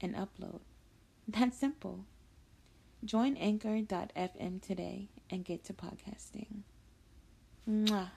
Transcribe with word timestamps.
and 0.00 0.14
upload. 0.14 0.60
That's 1.28 1.56
simple. 1.56 2.04
Join 3.04 3.36
anchor.fm 3.36 4.62
today 4.62 5.08
and 5.30 5.44
get 5.44 5.64
to 5.64 5.72
podcasting. 5.72 6.62
Mwah. 7.68 8.10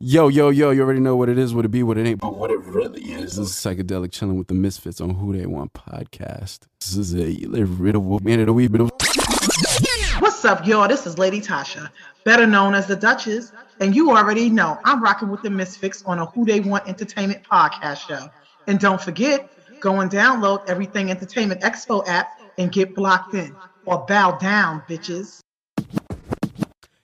Yo, 0.00 0.28
yo, 0.28 0.50
yo, 0.50 0.70
you 0.70 0.82
already 0.82 1.00
know 1.00 1.16
what 1.16 1.30
it 1.30 1.38
is, 1.38 1.54
what 1.54 1.64
it 1.64 1.70
be, 1.70 1.82
what 1.82 1.96
it 1.96 2.06
ain't, 2.06 2.20
but 2.20 2.36
what 2.36 2.50
it 2.50 2.58
really 2.58 3.00
is. 3.00 3.36
This 3.36 3.38
is 3.38 3.52
Psychedelic 3.52 4.12
Chilling 4.12 4.36
with 4.36 4.48
the 4.48 4.54
Misfits 4.54 5.00
on 5.00 5.14
Who 5.14 5.32
They 5.32 5.46
Want 5.46 5.72
podcast. 5.72 6.66
This 6.80 6.96
is 6.96 7.14
a 7.14 7.46
little 7.46 8.20
minute 8.20 8.48
a 8.48 8.52
wee 8.52 8.68
bit 8.68 8.82
of. 8.82 8.90
What's 10.44 10.60
up, 10.60 10.66
y'all? 10.66 10.86
This 10.86 11.06
is 11.06 11.16
Lady 11.16 11.40
Tasha, 11.40 11.88
better 12.24 12.46
known 12.46 12.74
as 12.74 12.86
the 12.86 12.94
Duchess, 12.94 13.50
and 13.80 13.96
you 13.96 14.10
already 14.10 14.50
know 14.50 14.78
I'm 14.84 15.02
rocking 15.02 15.30
with 15.30 15.40
the 15.40 15.48
Misfits 15.48 16.02
on 16.04 16.18
a 16.18 16.26
Who 16.26 16.44
They 16.44 16.60
Want 16.60 16.86
Entertainment 16.86 17.42
podcast 17.50 18.06
show. 18.06 18.28
And 18.66 18.78
don't 18.78 19.00
forget, 19.00 19.50
go 19.80 20.00
and 20.00 20.10
download 20.10 20.68
Everything 20.68 21.10
Entertainment 21.10 21.62
Expo 21.62 22.06
app 22.06 22.38
and 22.58 22.70
get 22.70 22.94
blocked 22.94 23.32
in 23.32 23.56
or 23.86 24.04
bow 24.04 24.32
down, 24.32 24.82
bitches. 24.86 25.40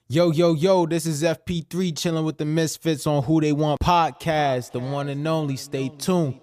Yo, 0.07 0.29
yo, 0.29 0.53
yo, 0.53 0.85
this 0.85 1.07
is 1.07 1.23
FP3 1.23 1.97
chilling 1.97 2.23
with 2.23 2.37
the 2.37 2.45
Misfits 2.45 3.07
on 3.07 3.23
Who 3.23 3.41
They 3.41 3.53
Want 3.53 3.81
podcast, 3.81 4.71
the 4.71 4.79
one 4.79 5.09
and 5.09 5.27
only. 5.27 5.55
Stay 5.55 5.89
tuned. 5.89 6.41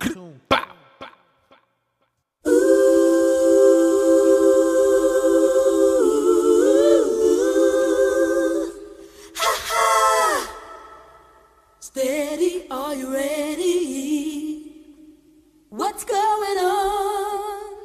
What's 15.78 16.04
going 16.04 16.58
on? 16.58 17.76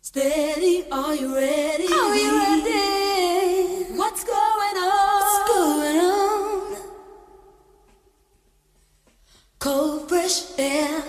Steady, 0.00 0.86
are 0.90 1.14
you 1.14 1.34
ready? 1.34 1.86
Are 1.92 2.16
you 2.16 2.38
ready? 2.38 3.92
What's 3.92 4.24
going 4.24 4.76
on? 4.78 5.20
What's 5.20 5.48
going 5.52 5.98
on? 6.00 6.76
Cold, 9.58 10.08
fresh 10.08 10.58
air. 10.58 11.02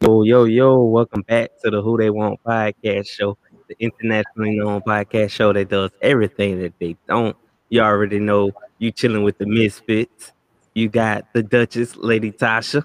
Yo, 0.00 0.22
yo, 0.22 0.44
yo, 0.44 0.84
welcome 0.84 1.22
back 1.22 1.50
to 1.64 1.70
the 1.72 1.82
Who 1.82 1.98
They 1.98 2.10
Want 2.10 2.38
podcast 2.44 3.08
show, 3.08 3.36
the 3.68 3.76
internationally 3.78 4.58
known 4.58 4.80
podcast 4.80 5.30
show 5.30 5.52
that 5.52 5.68
does 5.68 5.90
everything 6.02 6.60
that 6.60 6.72
they 6.78 6.96
don't. 7.06 7.36
You 7.68 7.82
already 7.82 8.18
know 8.18 8.50
you 8.78 8.90
chilling 8.90 9.22
with 9.22 9.38
the 9.38 9.46
Misfits. 9.46 10.32
You 10.74 10.88
got 10.88 11.32
the 11.32 11.42
Duchess, 11.42 11.96
Lady 11.96 12.32
Tasha. 12.32 12.84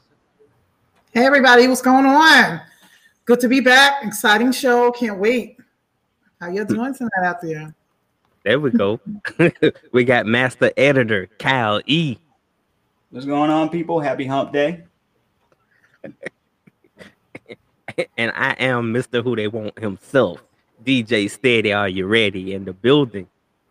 Hey, 1.12 1.25
everybody, 1.25 1.68
what's 1.68 1.81
going 1.81 2.06
on? 2.06 2.62
Good 3.25 3.40
to 3.40 3.47
be 3.47 3.62
back. 3.62 4.03
Exciting 4.03 4.52
show. 4.52 4.91
Can't 4.91 5.19
wait. 5.19 5.58
How 6.41 6.50
you 6.50 6.66
doing 6.66 6.94
tonight 6.94 7.24
out 7.24 7.41
there? 7.41 7.74
There 8.44 8.59
we 8.59 8.72
go. 8.72 9.00
we 9.94 10.03
got 10.03 10.25
Master 10.25 10.72
Editor 10.75 11.28
Kyle 11.40 11.81
E. 11.85 12.18
What's 13.12 13.25
going 13.25 13.50
on, 13.50 13.69
people? 13.69 14.00
Happy 14.02 14.25
Hump 14.25 14.52
Day. 14.52 14.84
And 18.18 18.31
I 18.35 18.53
am 18.53 18.91
Mr. 18.91 19.24
Who 19.24 19.35
They 19.35 19.47
Want 19.47 19.78
himself. 19.78 20.41
DJ 20.84 21.30
Steady, 21.30 21.72
are 21.72 21.88
you 21.88 22.06
ready? 22.06 22.54
In 22.54 22.66
the 22.66 22.74
building. 22.74 23.28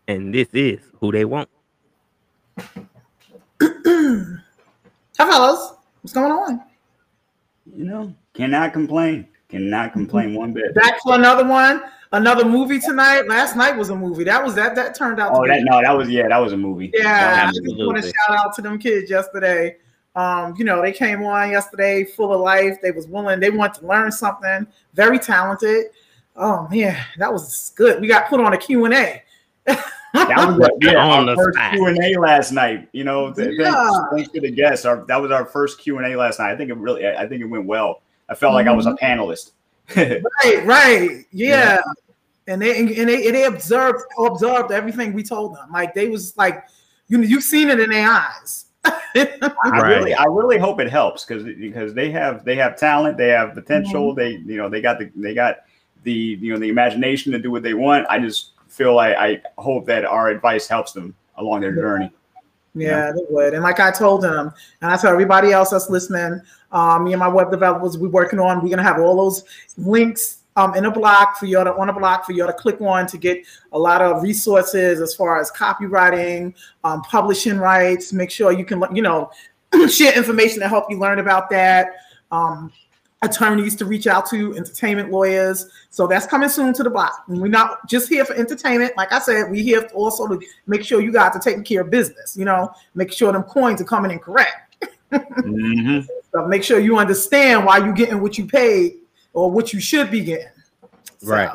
And 0.09 0.35
this 0.35 0.49
is 0.53 0.81
Who 1.01 1.13
They 1.13 1.25
Want. 1.25 1.49
Hi, 2.59 2.79
fellas. 5.19 5.75
What's 6.01 6.13
going 6.13 6.33
on? 6.33 6.63
You 7.77 7.85
know, 7.85 8.15
cannot 8.35 8.73
complain. 8.73 9.29
Cannot 9.49 9.93
complain 9.93 10.35
one 10.35 10.53
bit. 10.53 10.75
Back 10.75 11.01
for 11.03 11.15
another 11.15 11.47
one. 11.47 11.83
Another 12.13 12.45
movie 12.45 12.81
tonight. 12.81 13.29
Last 13.29 13.57
night 13.57 13.77
was 13.77 13.91
a 13.91 13.97
movie. 13.97 14.25
That 14.25 14.43
was 14.43 14.55
that. 14.55 14.75
That 14.75 14.95
turned 14.95 15.21
out. 15.21 15.33
Oh, 15.35 15.45
to 15.45 15.49
that 15.49 15.63
no, 15.65 15.81
that 15.83 15.97
was 15.97 16.09
yeah, 16.09 16.29
that 16.29 16.39
was 16.39 16.53
a 16.53 16.57
movie. 16.57 16.91
Yeah, 16.95 17.49
I 17.49 17.53
just 17.53 17.61
want 17.79 18.03
to 18.03 18.03
shout 18.03 18.39
out 18.39 18.55
to 18.57 18.63
them 18.63 18.79
kids 18.79 19.11
yesterday. 19.11 19.77
Um, 20.15 20.55
you 20.59 20.65
know, 20.65 20.83
they 20.83 20.93
came 20.93 21.23
on 21.25 21.51
yesterday 21.51 22.05
full 22.05 22.35
of 22.35 22.41
life. 22.41 22.81
They 22.83 22.91
was 22.91 23.07
willing, 23.07 23.41
they 23.41 23.51
want 23.51 23.75
to 23.75 23.87
learn 23.87 24.13
something, 24.13 24.67
very 24.95 25.19
talented. 25.19 25.87
Oh 26.37 26.67
man, 26.71 26.97
that 27.19 27.33
was 27.33 27.73
good. 27.77 28.01
We 28.01 28.09
got 28.09 28.29
put 28.29 28.41
on 28.41 28.53
a 28.53 28.59
Q&A. 28.59 29.23
that 29.67 29.85
was 30.15 30.59
a, 30.69 30.71
yeah, 30.81 30.97
On 31.05 31.29
our 31.29 31.37
the 31.37 31.43
first. 31.43 31.59
Q 31.73 31.87
and 31.87 31.99
A 32.05 32.19
last 32.21 32.53
night. 32.53 32.89
You 32.93 33.05
know, 33.05 33.33
th- 33.33 33.59
Yeah. 33.59 33.71
thanks, 33.73 33.99
thanks 34.13 34.31
to 34.31 34.41
the 34.41 34.51
guests. 34.51 34.85
Our, 34.87 35.05
that 35.07 35.17
was 35.21 35.31
our 35.31 35.45
first 35.45 35.79
Q 35.81 35.99
and 35.99 36.07
A 36.07 36.17
last 36.17 36.39
night. 36.39 36.51
I 36.53 36.57
think 36.57 36.71
it 36.71 36.77
really, 36.77 37.07
I 37.07 37.27
think 37.27 37.43
it 37.43 37.47
went 37.47 37.67
well. 37.67 38.03
I 38.29 38.35
felt 38.35 38.55
like 38.55 38.67
I 38.67 38.73
was 38.73 38.87
a 38.87 38.91
Mm-hmm. 38.93 39.21
panelist. 39.21 39.53
Right, 40.45 40.65
right. 40.65 41.25
Yeah. 41.33 41.81
And 42.49 42.61
they 42.63 42.79
and 42.81 42.89
they 43.09 43.27
and 43.27 43.35
they 43.37 43.45
observed 43.45 44.01
observed 44.19 44.73
everything 44.73 45.13
we 45.13 45.23
told 45.23 45.55
them. 45.55 45.71
Like 45.71 45.93
they 45.95 46.09
was 46.09 46.37
like, 46.37 46.65
you 47.09 47.21
you've 47.21 47.43
seen 47.45 47.69
it 47.69 47.79
in 47.79 47.91
their 47.91 48.11
eyes. 48.11 48.67
I 48.85 49.81
really, 49.85 50.13
I 50.15 50.25
really 50.25 50.59
hope 50.59 50.81
it 50.81 50.91
helps 50.91 51.25
because 51.25 51.45
because 51.45 51.95
they 51.95 52.11
have 52.11 52.45
they 52.45 52.57
have 52.57 52.77
talent, 52.77 53.17
they 53.19 53.29
have 53.29 53.55
potential. 53.55 54.13
They 54.15 54.31
you 54.31 54.57
know 54.57 54.69
they 54.69 54.81
got 54.81 54.99
the 54.99 55.11
they 55.15 55.35
got 55.35 55.59
the 56.03 56.13
you 56.13 56.53
know 56.53 56.59
the 56.59 56.69
imagination 56.69 57.33
to 57.33 57.39
do 57.39 57.51
what 57.51 57.63
they 57.63 57.75
want. 57.75 58.07
I 58.09 58.19
just 58.19 58.51
feel 58.69 58.95
like 58.95 59.17
I 59.17 59.41
hope 59.59 59.87
that 59.87 60.05
our 60.05 60.29
advice 60.29 60.67
helps 60.67 60.93
them 60.93 61.15
along 61.37 61.61
their 61.61 61.75
journey. 61.75 62.11
Yeah, 62.75 63.13
they 63.13 63.23
would. 63.29 63.53
And 63.53 63.63
like 63.63 63.81
I 63.81 63.91
told 63.91 64.23
them, 64.23 64.53
and 64.81 64.91
I 64.91 64.97
tell 64.97 65.13
everybody 65.13 65.53
else 65.53 65.71
that's 65.71 65.91
listening, 65.91 66.41
um, 66.71 67.05
me 67.05 67.13
and 67.13 67.21
my 67.21 67.29
web 67.29 67.51
developers, 67.51 67.99
we're 67.99 68.09
working 68.09 68.39
on, 68.39 68.63
we're 68.63 68.71
gonna 68.71 68.83
have 68.83 68.99
all 68.99 69.17
those 69.17 69.45
links 69.77 70.39
um 70.57 70.75
in 70.75 70.85
a 70.85 70.91
block 70.91 71.39
for 71.39 71.47
you 71.47 71.63
to 71.65 71.75
on 71.77 71.89
a 71.89 71.93
block 71.93 72.27
for 72.27 72.33
you 72.33 72.47
to 72.47 72.53
click 72.53 72.79
on 72.83 73.07
to 73.07 73.17
get 73.17 73.43
a 73.73 73.79
lot 73.79 74.03
of 74.03 74.23
resources 74.23 75.01
as 75.01 75.15
far 75.15 75.41
as 75.41 75.51
copywriting, 75.51 76.55
um, 76.85 77.03
publishing 77.03 77.59
rights. 77.59 78.13
Make 78.13 78.31
sure 78.31 78.53
you 78.53 78.65
can, 78.65 78.83
you 78.95 79.03
know, 79.03 79.31
share 79.89 80.17
information 80.17 80.61
to 80.61 80.69
help 80.69 80.91
you 80.91 80.99
learn 80.99 81.19
about 81.19 81.51
that. 81.51 81.97
Um, 82.31 82.73
attorneys 83.23 83.77
to 83.77 83.85
reach 83.85 84.07
out 84.07 84.27
to, 84.31 84.55
entertainment 84.57 85.11
lawyers. 85.11 85.71
So 85.91 86.07
that's 86.07 86.27
coming 86.27 86.49
soon 86.49 86.73
to 86.75 86.83
the 86.83 86.91
block. 86.91 87.25
And 87.29 87.41
we're 87.41 87.49
not 87.49 87.89
just 87.89 88.09
here 88.09 88.25
for 88.25 88.35
entertainment. 88.35 88.93
Like 88.97 89.13
I 89.13 89.19
said, 89.21 89.51
we're 89.51 89.63
here 89.63 89.89
also 89.95 90.27
to 90.29 90.41
make 90.67 90.85
sure 90.85 91.01
you 91.01 91.13
guys 91.13 91.35
are 91.37 91.41
taking 91.41 91.65
care 91.65 91.83
of 91.83 91.91
business, 91.91 92.37
you 92.37 92.45
know, 92.45 92.73
make 92.95 93.13
sure 93.13 93.33
them 93.33 93.45
coins 93.45 93.81
are 93.81 93.85
coming 93.85 94.11
in 94.11 94.19
correct. 94.19 94.87
Mhm. 95.13 96.07
So 96.33 96.47
make 96.47 96.65
sure 96.65 96.79
you 96.81 96.97
understand 96.99 97.65
why 97.67 97.79
you're 97.79 97.93
getting 97.93 98.21
what 98.21 98.39
you 98.39 98.47
paid 98.47 98.97
or 99.35 99.51
what 99.51 99.73
you 99.73 99.81
should 99.81 100.11
be 100.11 100.21
getting. 100.25 100.47
So- 101.19 101.27
Right. 101.29 101.51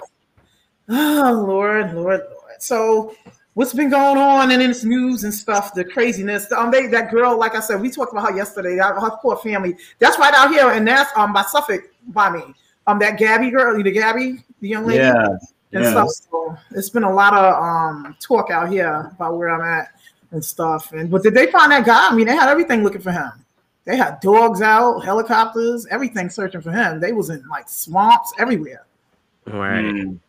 Oh 0.89 1.43
Lord, 1.47 1.93
Lord, 1.93 2.21
Lord. 2.21 2.53
So 2.59 3.13
what's 3.57 3.73
been 3.73 3.89
going 3.89 4.19
on 4.19 4.51
in 4.51 4.59
this 4.59 4.83
news 4.83 5.23
and 5.23 5.33
stuff, 5.33 5.73
the 5.73 5.83
craziness. 5.83 6.51
Um, 6.51 6.69
they 6.69 6.85
that 6.87 7.09
girl, 7.09 7.35
like 7.39 7.55
I 7.55 7.59
said, 7.59 7.81
we 7.81 7.89
talked 7.89 8.11
about 8.11 8.29
her 8.29 8.37
yesterday. 8.37 8.75
That 8.75 8.93
her 9.01 9.17
poor 9.19 9.35
family. 9.37 9.75
That's 9.97 10.19
right 10.19 10.33
out 10.35 10.51
here, 10.51 10.69
and 10.69 10.87
that's 10.87 11.11
um 11.17 11.33
by 11.33 11.41
Suffolk 11.41 11.81
by 12.09 12.29
me. 12.29 12.53
Um, 12.85 12.99
that 12.99 13.17
Gabby 13.17 13.49
girl, 13.49 13.75
you 13.75 13.83
the 13.83 13.91
Gabby, 13.91 14.43
the 14.61 14.67
young 14.67 14.85
lady, 14.85 14.99
Yeah, 14.99 15.25
and 15.73 15.83
yeah. 15.83 15.89
stuff. 15.89 16.09
So 16.29 16.55
it's 16.69 16.91
been 16.91 17.01
a 17.01 17.11
lot 17.11 17.33
of 17.33 17.55
um 17.55 18.15
talk 18.19 18.51
out 18.51 18.69
here 18.69 19.11
about 19.15 19.35
where 19.39 19.49
I'm 19.49 19.61
at 19.61 19.89
and 20.29 20.45
stuff. 20.45 20.91
And 20.91 21.09
but 21.09 21.23
did 21.23 21.33
they 21.33 21.47
find 21.47 21.71
that 21.71 21.83
guy? 21.83 22.09
I 22.11 22.15
mean, 22.15 22.27
they 22.27 22.35
had 22.35 22.49
everything 22.49 22.83
looking 22.83 23.01
for 23.01 23.11
him. 23.11 23.31
They 23.85 23.97
had 23.97 24.19
dogs 24.19 24.61
out, 24.61 24.99
helicopters, 24.99 25.87
everything 25.89 26.29
searching 26.29 26.61
for 26.61 26.71
him. 26.71 26.99
They 26.99 27.11
was 27.11 27.31
in 27.31 27.43
like 27.49 27.67
swamps 27.69 28.33
everywhere. 28.37 28.85
Right. 29.47 29.83
Mm. 29.83 30.19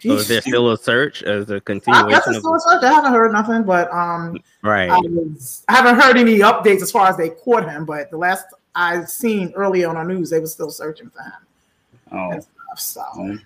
So 0.00 0.14
is 0.14 0.28
there 0.28 0.40
still 0.40 0.70
a 0.72 0.78
search 0.78 1.22
as 1.22 1.50
a 1.50 1.54
I 1.54 1.58
guess 1.58 1.64
continuation 1.64 2.16
it's 2.16 2.26
of 2.28 2.34
still 2.36 2.54
a 2.54 2.60
search. 2.60 2.82
I 2.82 2.92
haven't 2.92 3.12
heard 3.12 3.32
nothing, 3.32 3.62
but 3.64 3.92
um, 3.92 4.38
right? 4.62 4.90
I, 4.90 4.98
was, 4.98 5.64
I 5.68 5.74
haven't 5.74 6.00
heard 6.00 6.16
any 6.16 6.38
updates 6.38 6.82
as 6.82 6.90
far 6.90 7.08
as 7.08 7.16
they 7.16 7.30
caught 7.30 7.68
him. 7.68 7.84
But 7.84 8.10
the 8.10 8.16
last 8.16 8.46
I 8.74 9.04
seen 9.04 9.52
early 9.54 9.84
on 9.84 9.96
our 9.96 10.04
news 10.04 10.30
they 10.30 10.40
were 10.40 10.46
still 10.46 10.70
searching 10.70 11.10
for 11.10 11.22
him 11.22 11.32
Oh, 12.12 12.30
and 12.30 12.42
stuff. 12.42 12.80
So 12.80 13.02
well, 13.16 13.38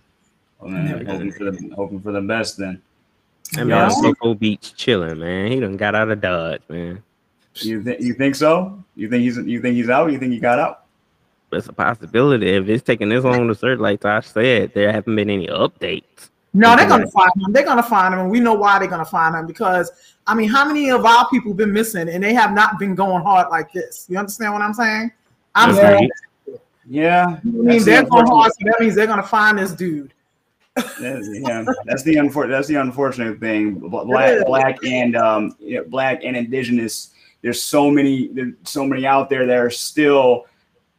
well, 0.60 0.72
then, 0.72 1.06
hoping 1.06 1.32
for 1.32 1.44
the 1.50 1.72
hoping 1.74 2.00
for 2.00 2.12
the 2.12 2.20
best 2.20 2.56
then. 2.56 2.82
That 3.52 3.66
Yeah. 3.66 3.88
man 3.88 3.90
Cocoa 3.90 4.34
Beach 4.34 4.74
chilling, 4.76 5.18
man. 5.18 5.52
He 5.52 5.60
done 5.60 5.76
got 5.76 5.94
out 5.94 6.10
of 6.10 6.20
Dodge, 6.20 6.62
man. 6.68 7.02
You 7.54 7.82
think 7.82 8.00
you 8.00 8.14
think 8.14 8.34
so? 8.34 8.82
You 8.94 9.08
think 9.08 9.22
he's 9.22 9.36
you 9.38 9.60
think 9.60 9.76
he's 9.76 9.88
out? 9.88 10.12
You 10.12 10.18
think 10.18 10.32
he 10.32 10.38
got 10.38 10.58
out? 10.58 10.84
It's 11.50 11.66
a 11.66 11.72
possibility. 11.72 12.50
If 12.50 12.68
it's 12.68 12.84
taking 12.84 13.08
this 13.08 13.24
long 13.24 13.48
to 13.48 13.54
search, 13.54 13.78
like 13.78 14.00
Tosh 14.00 14.26
said, 14.26 14.72
there 14.74 14.92
haven't 14.92 15.16
been 15.16 15.30
any 15.30 15.46
updates. 15.46 16.28
No, 16.54 16.74
they're 16.76 16.88
gonna 16.88 17.06
find 17.10 17.30
him. 17.36 17.52
They're 17.52 17.64
gonna 17.64 17.82
find 17.82 18.14
him, 18.14 18.20
and 18.20 18.30
we 18.30 18.40
know 18.40 18.54
why 18.54 18.78
they're 18.78 18.88
gonna 18.88 19.04
find 19.04 19.34
him 19.34 19.46
because 19.46 19.90
I 20.26 20.34
mean, 20.34 20.48
how 20.48 20.66
many 20.66 20.90
of 20.90 21.04
our 21.04 21.28
people 21.30 21.54
been 21.54 21.72
missing 21.72 22.08
and 22.08 22.22
they 22.22 22.34
have 22.34 22.52
not 22.52 22.78
been 22.78 22.94
going 22.94 23.22
hard 23.22 23.48
like 23.50 23.72
this? 23.72 24.06
You 24.08 24.18
understand 24.18 24.52
what 24.52 24.62
I'm 24.62 24.74
saying? 24.74 25.10
I'm 25.54 25.74
That's 25.74 25.80
saying, 25.80 26.10
right. 26.48 26.60
Yeah, 26.90 27.36
I 27.42 27.46
mean, 27.46 27.84
they're 27.84 28.02
the 28.02 28.08
going 28.08 28.26
hard, 28.26 28.52
so 28.52 28.58
that 28.64 28.80
means 28.80 28.94
they're 28.94 29.06
gonna 29.06 29.22
find 29.22 29.58
this 29.58 29.72
dude. 29.72 30.14
That's, 30.74 31.28
yeah, 31.40 31.64
that's 31.84 32.02
the 32.02 32.14
unfor- 32.16 32.48
that's 32.48 32.68
the 32.68 32.76
unfortunate 32.76 33.40
thing. 33.40 33.74
Black, 33.74 34.46
black, 34.46 34.78
and 34.84 35.16
um, 35.16 35.56
you 35.60 35.76
know, 35.76 35.84
black 35.84 36.24
and 36.24 36.36
indigenous. 36.36 37.10
There's 37.42 37.62
so 37.62 37.90
many, 37.90 38.28
there's 38.28 38.54
so 38.64 38.84
many 38.84 39.06
out 39.06 39.30
there 39.30 39.46
that 39.46 39.56
are 39.56 39.70
still, 39.70 40.46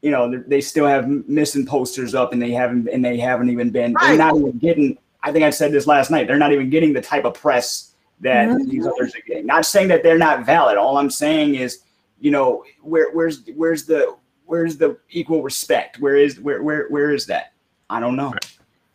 you 0.02 0.12
know, 0.12 0.30
they- 0.30 0.44
they 0.48 0.62
still 0.62 0.86
have 0.86 1.07
missing 1.28 1.66
posters 1.66 2.13
up, 2.16 2.34
and 2.34 2.42
they 2.42 2.52
haven't, 2.52 2.88
and 2.88 3.04
they 3.04 3.18
haven't 3.18 3.50
even 3.50 3.69
been. 3.72 3.95
They're 4.02 4.18
not 4.18 4.36
even 4.38 4.57
getting. 4.57 4.98
I 5.24 5.31
think 5.31 5.44
I 5.44 5.50
said 5.50 5.71
this 5.71 5.86
last 5.88 6.12
night. 6.12 6.27
They're 6.27 6.38
not 6.38 6.54
even 6.54 6.69
getting 6.69 6.94
the 6.94 7.01
type 7.01 7.25
of 7.25 7.33
press 7.33 7.92
that 8.21 8.48
Mhm. 8.50 8.69
these 8.69 8.86
others 8.86 9.16
are 9.16 9.21
getting. 9.27 9.45
Not 9.45 9.66
saying 9.66 9.88
that 9.89 10.04
they're 10.04 10.18
not 10.18 10.45
valid. 10.45 10.77
All 10.77 10.98
I'm 10.98 11.10
saying 11.10 11.56
is, 11.56 11.80
you 12.19 12.31
know, 12.31 12.63
where 12.81 13.12
where's 13.12 13.44
where's 13.56 13.86
the 13.86 14.16
where's 14.45 14.77
the 14.77 14.98
equal 15.10 15.44
respect? 15.44 16.00
Where 16.00 16.16
is 16.16 16.39
where 16.39 16.63
where 16.63 16.88
where 16.89 17.12
is 17.12 17.25
that? 17.27 17.54
I 17.89 18.00
don't 18.00 18.16
know. 18.16 18.33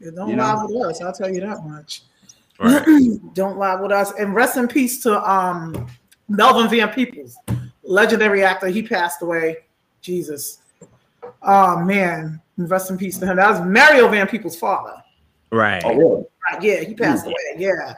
It 0.01 0.15
don't 0.15 0.29
You 0.31 0.37
lie 0.37 0.55
know? 0.55 0.67
with 0.67 0.87
us. 0.87 1.03
I'll 1.03 1.13
tell 1.13 1.31
you 1.33 1.41
that 1.41 1.65
much. 1.65 2.03
Right. 2.59 2.85
don't 3.35 3.59
lie 3.59 3.75
with 3.81 3.93
us. 3.93 4.13
And 4.19 4.35
rest 4.35 4.57
in 4.57 4.69
peace 4.69 5.03
to 5.05 5.31
um 5.31 5.87
Melvin 6.29 6.69
Van 6.71 6.89
Peebles, 6.91 7.37
legendary 7.83 8.45
actor. 8.45 8.69
He 8.69 8.83
passed 8.83 9.21
away. 9.23 9.59
Jesus. 10.01 10.59
Oh 11.43 11.79
man. 11.81 12.41
Rest 12.57 12.91
in 12.91 12.99
peace 12.99 13.19
to 13.19 13.27
him. 13.27 13.37
That 13.37 13.51
was 13.51 13.61
Mario 13.61 14.07
Van 14.09 14.27
Peebles' 14.29 14.57
father. 14.57 15.03
Right. 15.55 15.83
Oh, 15.85 15.95
really? 15.95 16.25
Right, 16.53 16.63
Yeah, 16.63 16.81
he 16.81 16.95
passed 16.95 17.27
away. 17.27 17.35
Yeah. 17.57 17.95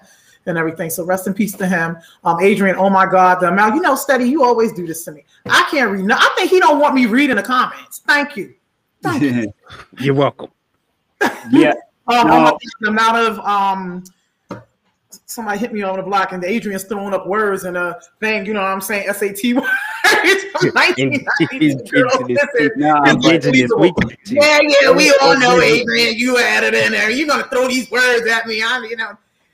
And 0.47 0.57
everything. 0.57 0.91
So 0.91 1.05
rest 1.05 1.27
in 1.27 1.35
peace 1.35 1.55
to 1.55 1.67
him. 1.67 1.97
Um, 2.23 2.39
Adrian, 2.41 2.77
oh 2.77 2.89
my 2.89 3.07
God, 3.07 3.41
the 3.41 3.49
amount, 3.49 3.75
you 3.75 3.81
know, 3.81 3.97
steady, 3.97 4.27
you 4.29 4.45
always 4.45 4.73
do 4.73 4.87
this 4.87 5.05
to 5.07 5.13
me. 5.13 5.25
I 5.47 5.67
can't 5.71 5.91
read. 5.91 6.05
No, 6.05 6.15
I 6.17 6.33
think 6.37 6.51
he 6.51 6.61
don't 6.61 6.79
want 6.79 6.95
me 6.95 7.07
reading 7.07 7.35
the 7.37 7.43
comments. 7.43 8.03
Thank 8.07 8.37
you. 8.37 8.55
Thank 9.03 9.23
you. 9.23 9.53
You're 9.99 10.15
welcome. 10.15 10.51
yeah. 11.51 11.75
Um, 12.09 12.29
No. 12.29 12.35
oh 12.35 12.41
my 12.41 12.51
God, 12.51 12.59
the 12.83 12.89
amount 12.91 13.17
of 13.17 13.39
um, 13.41 14.05
somebody 15.27 15.59
hit 15.59 15.73
me 15.73 15.83
on 15.83 15.97
the 15.97 16.03
block 16.03 16.33
and 16.33 16.45
Adrian's 16.45 16.85
throwing 16.85 17.15
up 17.15 17.27
words 17.27 17.65
and 17.65 17.77
a 17.77 17.99
thing, 18.21 18.45
you 18.47 18.53
know 18.55 18.61
what 18.63 18.69
I'm 18.71 18.81
saying? 18.81 19.07
SAT 19.13 19.55
words. 19.55 19.67
from 20.53 20.71
1992. 20.73 21.77
Girl, 21.91 22.11
listen, 22.29 22.71
Nah, 22.77 23.01
but- 23.15 23.35
Indigenous 23.35 23.71
yeah, 24.27 24.59
yeah, 24.63 24.91
we 24.91 25.15
all 25.23 25.39
know 25.39 25.61
Adrian. 25.61 26.17
You 26.17 26.39
added 26.39 26.75
in 26.75 26.93
there. 26.93 27.11
You're 27.11 27.29
gonna 27.29 27.49
throw 27.49 27.69
these 27.69 27.91
words 27.91 28.27
at 28.27 28.47
me. 28.47 28.63
I'm, 28.63 28.85
you 28.85 28.97
know, 28.97 29.13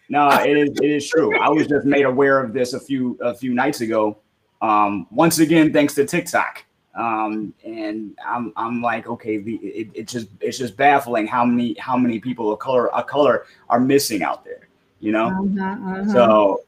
No, 0.09 0.29
it 0.43 0.57
is 0.57 0.71
it 0.83 0.91
is 0.91 1.09
true. 1.09 1.39
I 1.39 1.49
was 1.49 1.67
just 1.67 1.87
made 1.87 2.05
aware 2.05 2.39
of 2.43 2.53
this 2.53 2.73
a 2.75 2.81
few 2.81 3.19
a 3.23 3.35
few 3.35 3.55
nights 3.55 3.81
ago. 3.81 4.19
Um, 4.61 5.07
once 5.11 5.39
again, 5.41 5.73
thanks 5.73 5.95
to 5.95 6.05
TikTok. 6.05 6.65
Um, 6.95 7.55
and 7.65 8.15
I'm 8.25 8.53
I'm 8.57 8.83
like, 8.83 9.07
okay, 9.09 9.39
the 9.39 9.55
it, 9.57 9.89
it 9.95 10.09
just 10.09 10.29
it's 10.41 10.59
just 10.59 10.77
baffling 10.77 11.27
how 11.27 11.45
many 11.45 11.75
how 11.79 11.97
many 11.97 12.19
people 12.21 12.53
of 12.53 12.59
color 12.59 12.93
of 12.95 13.07
color 13.07 13.47
are 13.71 13.81
missing 13.81 14.23
out 14.23 14.45
there, 14.45 14.69
you 15.03 15.13
know. 15.13 15.29
Mm-hmm, 15.31 16.11
So, 16.11 16.63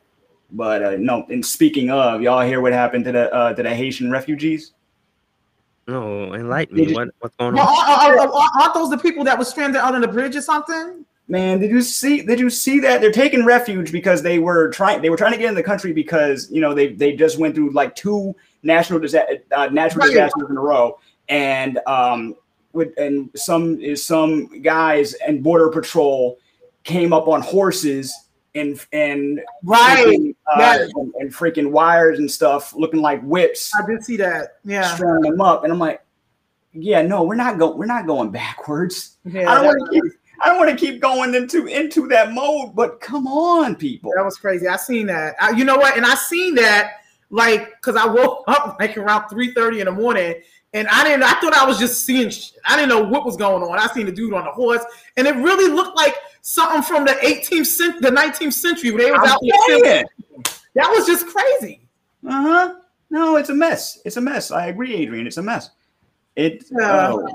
but 0.53 0.83
uh, 0.83 0.97
no. 0.99 1.25
And 1.31 1.45
speaking 1.45 1.89
of, 1.91 2.21
y'all 2.21 2.47
hear 2.47 2.61
what 2.61 2.73
happened 2.75 3.07
to 3.07 3.13
the 3.13 3.33
uh, 3.33 3.55
to 3.55 3.63
the 3.63 3.75
Haitian 3.75 4.11
refugees? 4.11 4.73
No, 5.87 6.35
enlighten 6.35 6.77
Did 6.77 6.87
me. 6.87 6.91
you- 6.93 6.97
What, 6.99 7.09
what's 7.21 7.37
going 7.37 7.55
Well, 7.55 7.69
on? 7.69 7.77
are, 8.11 8.19
are- 8.19 8.29
are- 8.29 8.51
aren't 8.61 8.75
those 8.75 8.91
the 8.91 8.99
people 8.99 9.25
that 9.25 9.39
were 9.39 9.45
stranded 9.45 9.81
out 9.81 9.95
on 9.95 10.01
the 10.01 10.09
bridge 10.09 10.35
or 10.37 10.43
something? 10.43 11.05
Man, 11.29 11.59
did 11.59 11.71
you 11.71 11.81
see? 11.81 12.21
Did 12.23 12.39
you 12.39 12.51
see 12.51 12.81
that 12.81 13.01
they're 13.01 13.11
taking 13.13 13.47
refuge 13.47 13.91
because 13.93 14.23
they 14.23 14.39
were 14.39 14.69
trying? 14.71 15.01
They 15.01 15.09
were 15.09 15.17
trying 15.17 15.33
to 15.33 15.39
get 15.39 15.49
in 15.49 15.55
the 15.55 15.63
country 15.63 15.93
because 15.93 16.51
you 16.51 16.61
know 16.61 16.75
they 16.75 16.89
they 16.93 17.15
just 17.17 17.39
went 17.39 17.55
through 17.55 17.71
like 17.71 17.95
two 17.95 18.35
national 18.63 18.99
disa- 18.99 19.27
uh, 19.57 19.69
natural 19.69 20.01
Right. 20.03 20.09
disasters 20.11 20.51
in 20.51 20.57
a 20.57 20.61
row, 20.61 20.99
and 21.31 21.79
um, 21.87 22.35
with 22.75 22.93
and 22.99 23.31
some 23.35 23.81
is 23.81 24.05
some 24.05 24.61
guys 24.61 25.15
and 25.15 25.43
border 25.43 25.71
patrol 25.71 26.39
came 26.83 27.15
up 27.15 27.27
on 27.27 27.41
horses 27.41 28.15
and 28.55 28.85
and 28.93 29.41
Right. 29.63 30.07
freaking, 30.07 30.35
uh, 30.55 30.87
and, 30.97 31.15
and 31.21 31.35
freaking 31.35 31.71
wires 31.71 32.19
and 32.19 32.31
stuff 32.31 32.75
looking 32.75 33.01
like 33.01 33.23
whips, 33.23 33.71
I 33.81 33.87
did 33.87 34.05
see 34.05 34.17
that. 34.19 34.57
Yeah. 34.65 34.95
strung 34.95 35.21
them 35.23 35.41
up, 35.41 35.65
and 35.65 35.73
I'm 35.73 35.79
like, 35.79 36.01
yeah, 36.73 37.03
no, 37.03 37.23
we're 37.23 37.35
not 37.37 37.59
going. 37.59 37.79
We're 37.79 37.87
not 37.87 38.07
going 38.07 38.31
backwards. 38.31 39.19
yeah 39.25 39.51
I 39.51 39.55
don't 39.57 39.67
want 39.67 39.93
to 39.93 40.01
keep. 40.01 40.13
I 40.43 40.49
don't 40.49 40.59
want 40.59 40.71
to 40.71 40.77
keep 40.77 41.01
going 41.01 41.35
into 41.35 41.67
into 41.67 42.09
that 42.09 42.33
mode, 42.33 42.75
but 42.75 43.01
come 43.01 43.27
on, 43.27 43.77
people. 43.77 44.13
that 44.17 44.25
was 44.25 44.37
crazy. 44.37 44.67
I 44.67 44.77
seen 44.77 45.07
that. 45.07 45.37
I, 45.41 45.51
you 45.51 45.65
know 45.65 45.77
what? 45.77 45.97
And 45.97 46.05
I 46.05 46.15
seen 46.17 46.55
that 46.57 46.95
like 47.31 47.71
because 47.77 47.97
I 47.97 48.07
woke 48.07 48.45
up 48.49 48.77
like 48.81 48.99
around 48.99 49.29
three 49.29 49.53
thirty 49.55 49.81
in 49.81 49.87
the 49.87 49.93
morning, 49.93 50.35
and 50.75 50.87
I 50.89 51.05
didn't. 51.05 51.23
I 51.23 51.33
thought 51.41 51.55
I 51.55 51.65
was 51.65 51.79
just 51.79 52.05
seeing. 52.05 52.29
Shit. 52.29 52.59
I 52.67 52.77
didn't 52.77 52.91
know 52.91 53.03
what 53.03 53.25
was 53.25 53.37
going 53.37 53.63
on. 53.63 53.79
I 53.79 53.87
seen 53.95 54.05
the 54.07 54.13
dude 54.13 54.35
on 54.35 54.45
the 54.45 54.51
horse, 54.51 54.85
and 55.17 55.27
it 55.27 55.35
really 55.37 55.73
looked 55.73 55.97
like 55.97 56.15
something 56.43 56.83
from 56.83 57.05
the 57.07 57.13
18th 57.13 57.67
century, 57.67 58.01
the 58.01 58.11
19th 58.11 58.53
century, 58.53 58.91
where 58.91 59.05
they 59.05 59.11
was 59.13 59.21
I'm 59.23 59.29
out 59.31 59.83
there. 59.83 60.05
That 60.75 60.89
was 60.91 61.07
just 61.07 61.27
crazy. 61.29 61.81
Uh 62.29 62.43
huh. 62.43 62.75
No, 63.11 63.37
it's 63.37 63.49
a 63.51 63.55
mess. 63.55 64.01
It's 64.05 64.17
a 64.17 64.21
mess. 64.21 64.51
I 64.51 64.67
agree, 64.67 64.95
Adrian. 64.95 65.27
It's 65.27 65.37
a 65.37 65.43
mess. 65.43 65.71
It. 66.37 66.65
Yeah. 66.71 67.13
oh, 67.13 67.29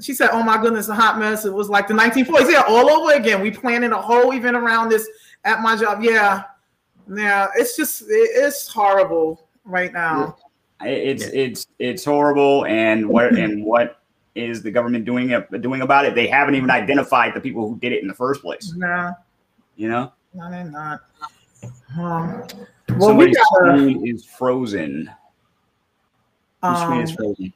She 0.00 0.14
said, 0.14 0.30
"Oh 0.32 0.42
my 0.42 0.60
goodness, 0.60 0.88
a 0.88 0.94
hot 0.94 1.18
mess." 1.18 1.44
It 1.44 1.52
was 1.52 1.68
like 1.68 1.86
the 1.88 1.94
1940s. 1.94 2.50
Yeah, 2.50 2.62
all 2.66 2.88
over 2.90 3.12
again. 3.12 3.42
We 3.42 3.50
planning 3.50 3.92
a 3.92 4.00
whole 4.00 4.32
event 4.32 4.56
around 4.56 4.88
this 4.88 5.06
at 5.44 5.60
my 5.60 5.76
job. 5.76 6.02
Yeah, 6.02 6.44
yeah. 7.14 7.48
It's 7.56 7.76
just 7.76 8.02
it- 8.02 8.30
it's 8.34 8.66
horrible 8.68 9.48
right 9.64 9.92
now. 9.92 10.36
It's 10.82 11.24
it's 11.26 11.66
it's 11.78 12.04
horrible. 12.04 12.66
And 12.66 13.08
what 13.08 13.36
and 13.36 13.64
what 13.64 14.00
is 14.34 14.62
the 14.62 14.70
government 14.70 15.04
doing 15.04 15.34
doing 15.60 15.82
about 15.82 16.04
it? 16.04 16.14
They 16.14 16.26
haven't 16.26 16.54
even 16.54 16.70
identified 16.70 17.34
the 17.34 17.40
people 17.40 17.68
who 17.68 17.78
did 17.78 17.92
it 17.92 18.02
in 18.02 18.08
the 18.08 18.14
first 18.14 18.42
place. 18.42 18.72
Nah, 18.76 19.12
You 19.76 19.88
know, 19.88 20.12
no, 20.34 20.50
they're 20.50 20.64
not. 20.64 21.00
Um, 21.98 22.46
well, 22.96 23.14
we 23.16 23.32
somebody's 23.32 23.36
got. 23.36 23.46
screen 23.46 24.06
is 24.06 24.24
frozen. 24.24 25.10
Whose 26.62 26.78
screen 26.80 27.00
is 27.02 27.10
Um, 27.10 27.16
frozen? 27.16 27.52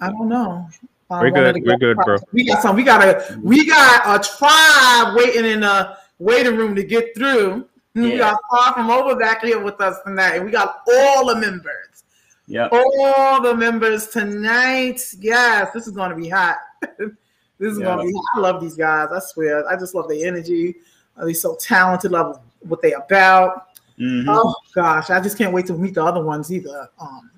I 0.00 0.10
don't 0.10 0.28
know. 0.28 0.68
Um, 1.10 1.20
We're 1.20 1.30
good. 1.30 1.62
We're 1.64 1.76
good, 1.76 1.96
bro. 1.98 2.18
We 2.32 2.44
got 2.44 2.62
some. 2.62 2.76
We 2.76 2.82
got 2.84 3.02
a. 3.02 3.38
We 3.42 3.66
got 3.66 4.20
a 4.20 4.28
tribe 4.38 5.16
waiting 5.16 5.44
in 5.44 5.60
the 5.60 5.96
waiting 6.18 6.56
room 6.56 6.74
to 6.76 6.84
get 6.84 7.16
through. 7.16 7.66
We 7.94 8.16
got 8.16 8.38
far 8.50 8.72
from 8.72 8.88
over 8.88 9.16
back 9.16 9.42
here 9.42 9.58
with 9.60 9.80
us 9.80 9.96
tonight, 10.06 10.36
and 10.36 10.44
we 10.44 10.52
got 10.52 10.82
all 10.94 11.26
the 11.26 11.34
members. 11.34 12.04
Yeah. 12.50 12.68
all 12.72 13.40
the 13.40 13.54
members 13.54 14.08
tonight. 14.08 15.00
Yes, 15.20 15.72
this 15.72 15.86
is 15.86 15.92
going 15.94 16.10
to 16.10 16.16
be 16.16 16.28
hot. 16.28 16.56
this 16.98 17.72
is 17.72 17.78
Yeah. 17.78 17.84
going 17.84 17.98
to 17.98 18.04
be. 18.06 18.12
Hot. 18.12 18.24
I 18.36 18.40
love 18.40 18.60
these 18.60 18.74
guys. 18.74 19.08
I 19.14 19.20
swear. 19.20 19.66
I 19.68 19.76
just 19.76 19.94
love 19.94 20.08
their 20.08 20.26
energy. 20.26 20.76
They're 21.16 21.34
so 21.34 21.54
talented. 21.56 22.10
Love 22.12 22.40
what 22.60 22.82
they 22.82 22.92
about. 22.92 23.68
Mhm. 23.98 24.24
Oh 24.28 24.54
gosh, 24.74 25.10
I 25.10 25.20
just 25.20 25.36
can't 25.36 25.52
wait 25.52 25.66
to 25.66 25.74
meet 25.74 25.94
the 25.94 26.02
other 26.02 26.24
ones 26.24 26.50
either. 26.50 26.88
Um, 26.98 27.30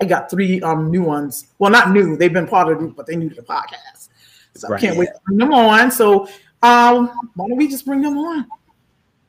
I 0.00 0.04
got 0.04 0.30
three 0.30 0.60
um 0.60 0.90
new 0.90 1.02
ones. 1.02 1.46
Well, 1.58 1.70
not 1.70 1.90
new. 1.90 2.16
They've 2.16 2.32
been 2.32 2.46
part 2.46 2.68
of 2.68 2.74
the 2.74 2.78
group, 2.84 2.96
but 2.96 3.06
they 3.06 3.16
new 3.16 3.30
to 3.30 3.34
the 3.34 3.42
podcast. 3.42 4.08
So 4.54 4.72
I 4.72 4.78
can't 4.78 4.96
wait 4.98 5.06
to 5.06 5.20
bring 5.26 5.38
them 5.38 5.52
on. 5.54 5.90
So 5.90 6.28
um, 6.62 7.30
why 7.34 7.48
don't 7.48 7.56
we 7.56 7.66
just 7.68 7.86
bring 7.86 8.02
them 8.02 8.16
on? 8.18 8.46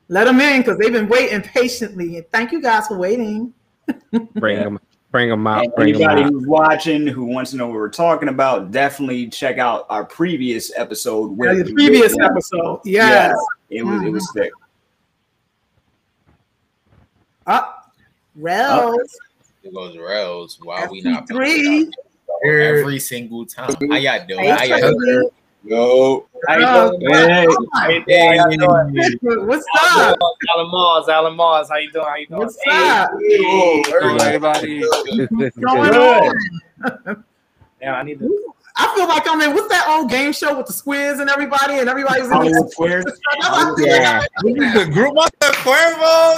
Let 0.09 0.25
them 0.25 0.39
in 0.39 0.61
because 0.61 0.77
they've 0.77 0.91
been 0.91 1.07
waiting 1.07 1.41
patiently. 1.41 2.17
And 2.17 2.25
thank 2.31 2.51
you 2.51 2.61
guys 2.61 2.87
for 2.87 2.97
waiting. 2.97 3.53
Bring 4.35 4.59
them, 4.59 4.79
bring 5.15 5.29
them 5.29 5.47
out. 5.47 5.63
And 5.63 5.73
Bring 5.75 5.93
them 5.93 6.01
anybody 6.01 6.23
out. 6.23 6.33
who's 6.33 6.45
watching 6.45 7.07
who 7.07 7.23
wants 7.23 7.51
to 7.51 7.57
know 7.57 7.67
what 7.67 7.75
we're 7.75 7.89
talking 7.89 8.27
about, 8.27 8.71
definitely 8.71 9.29
check 9.29 9.57
out 9.57 9.85
our 9.89 10.03
previous 10.03 10.77
episode. 10.77 11.27
Uh, 11.31 11.35
with 11.35 11.67
the 11.67 11.73
previous 11.73 12.13
yeah, 12.17 12.25
episode, 12.25 12.81
yes. 12.83 13.37
it 13.69 13.83
was 13.83 14.03
it 14.03 14.09
was 14.09 14.33
sick. 14.33 14.51
Up, 17.47 17.93
Rels. 18.35 19.17
It 19.63 19.73
goes 19.73 19.97
rails. 19.97 20.59
Why 20.61 20.85
we 20.91 21.01
not 21.01 21.29
FP3. 21.29 21.89
every 22.45 22.99
single 22.99 23.45
time? 23.45 23.73
How 23.89 23.95
y'all 23.95 24.27
doing? 24.27 24.41
Hey, 24.41 24.49
How 24.49 24.63
y'all 24.65 24.91
doing? 24.91 25.29
Tracy. 25.67 25.75
Yo. 25.75 26.27
How 26.47 26.57
you 26.57 26.99
doing? 26.99 27.11
Hey, 27.13 27.47
Hey, 27.87 28.03
hey, 28.07 28.37
how 28.37 28.49
y'all 28.49 28.87
doing? 28.87 29.47
What's 29.47 29.65
up? 29.81 30.17
Alan 30.55 30.71
Mars, 30.71 31.09
Alan 31.09 31.35
Mars, 31.35 31.69
how 31.69 31.77
you 31.77 31.91
doing? 31.91 32.05
How 32.05 32.15
you 32.15 32.27
doing? 32.27 32.39
What's 32.41 32.57
up? 32.69 33.11
Hey, 33.19 33.83
everybody. 34.27 34.81
What's 35.31 35.57
going 35.57 35.95
on? 35.95 37.23
Yeah, 37.81 37.95
I 37.95 38.03
need 38.03 38.19
to. 38.19 38.53
I 38.77 38.93
feel 38.93 39.07
like 39.07 39.23
I'm 39.25 39.39
in 39.41 39.53
what's 39.53 39.69
that 39.69 39.85
old 39.87 40.09
game 40.09 40.33
show 40.33 40.57
with 40.57 40.67
the 40.67 40.73
squids 40.73 41.21
and 41.21 41.29
everybody 41.29 41.79
and 41.79 41.87
everybody's 41.87 42.25
in 42.25 42.31
Hollywood 42.31 42.65
the 42.67 42.71
Squares. 42.71 43.05
Yeah. 43.79 44.21
the 44.43 44.89
group 44.91 45.13
was 45.13 45.29
the 45.39 45.47
Cuervo. 45.63 46.35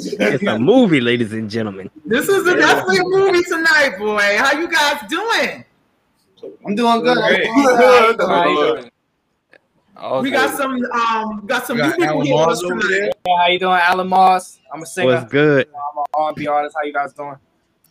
It's 0.00 0.42
a 0.46 0.58
movie, 0.58 1.00
ladies 1.00 1.32
and 1.32 1.50
gentlemen. 1.50 1.90
this 2.04 2.28
is 2.28 2.46
a, 2.46 2.56
definitely 2.56 2.98
a 2.98 3.04
movie 3.04 3.42
tonight, 3.44 3.96
boy. 3.98 4.36
How 4.38 4.52
you 4.58 4.68
guys 4.70 5.00
doing? 5.08 5.64
I'm 6.66 6.74
doing 6.74 7.00
good. 7.02 7.18
I'm 7.18 7.34
Great. 7.34 7.44
doing 7.44 7.64
good. 7.76 8.20
How 8.20 8.46
you 8.48 8.76
doing? 10.00 10.22
We 10.22 10.30
got 10.30 10.56
some 10.56 10.74
um 10.92 11.44
got 11.46 11.66
some 11.66 11.76
We 11.78 11.82
new 11.82 11.90
people 11.96 12.20
here 12.22 12.34
with 12.36 12.46
Moss 12.46 12.58
us 12.58 12.62
over 12.64 12.74
tonight. 12.80 12.88
there. 12.90 13.10
Yeah, 13.26 13.36
how 13.42 13.46
you 13.48 13.58
doing, 13.58 13.80
Alan 13.82 14.08
Mars? 14.08 14.60
I'm 14.72 14.82
a 14.82 14.86
singer. 14.86 15.14
What's 15.14 15.30
good? 15.32 15.66
I'm 15.68 15.98
an 15.98 16.04
R&B 16.14 16.46
artist. 16.46 16.76
How 16.78 16.86
you 16.86 16.92
guys 16.92 17.12
doing? 17.12 17.34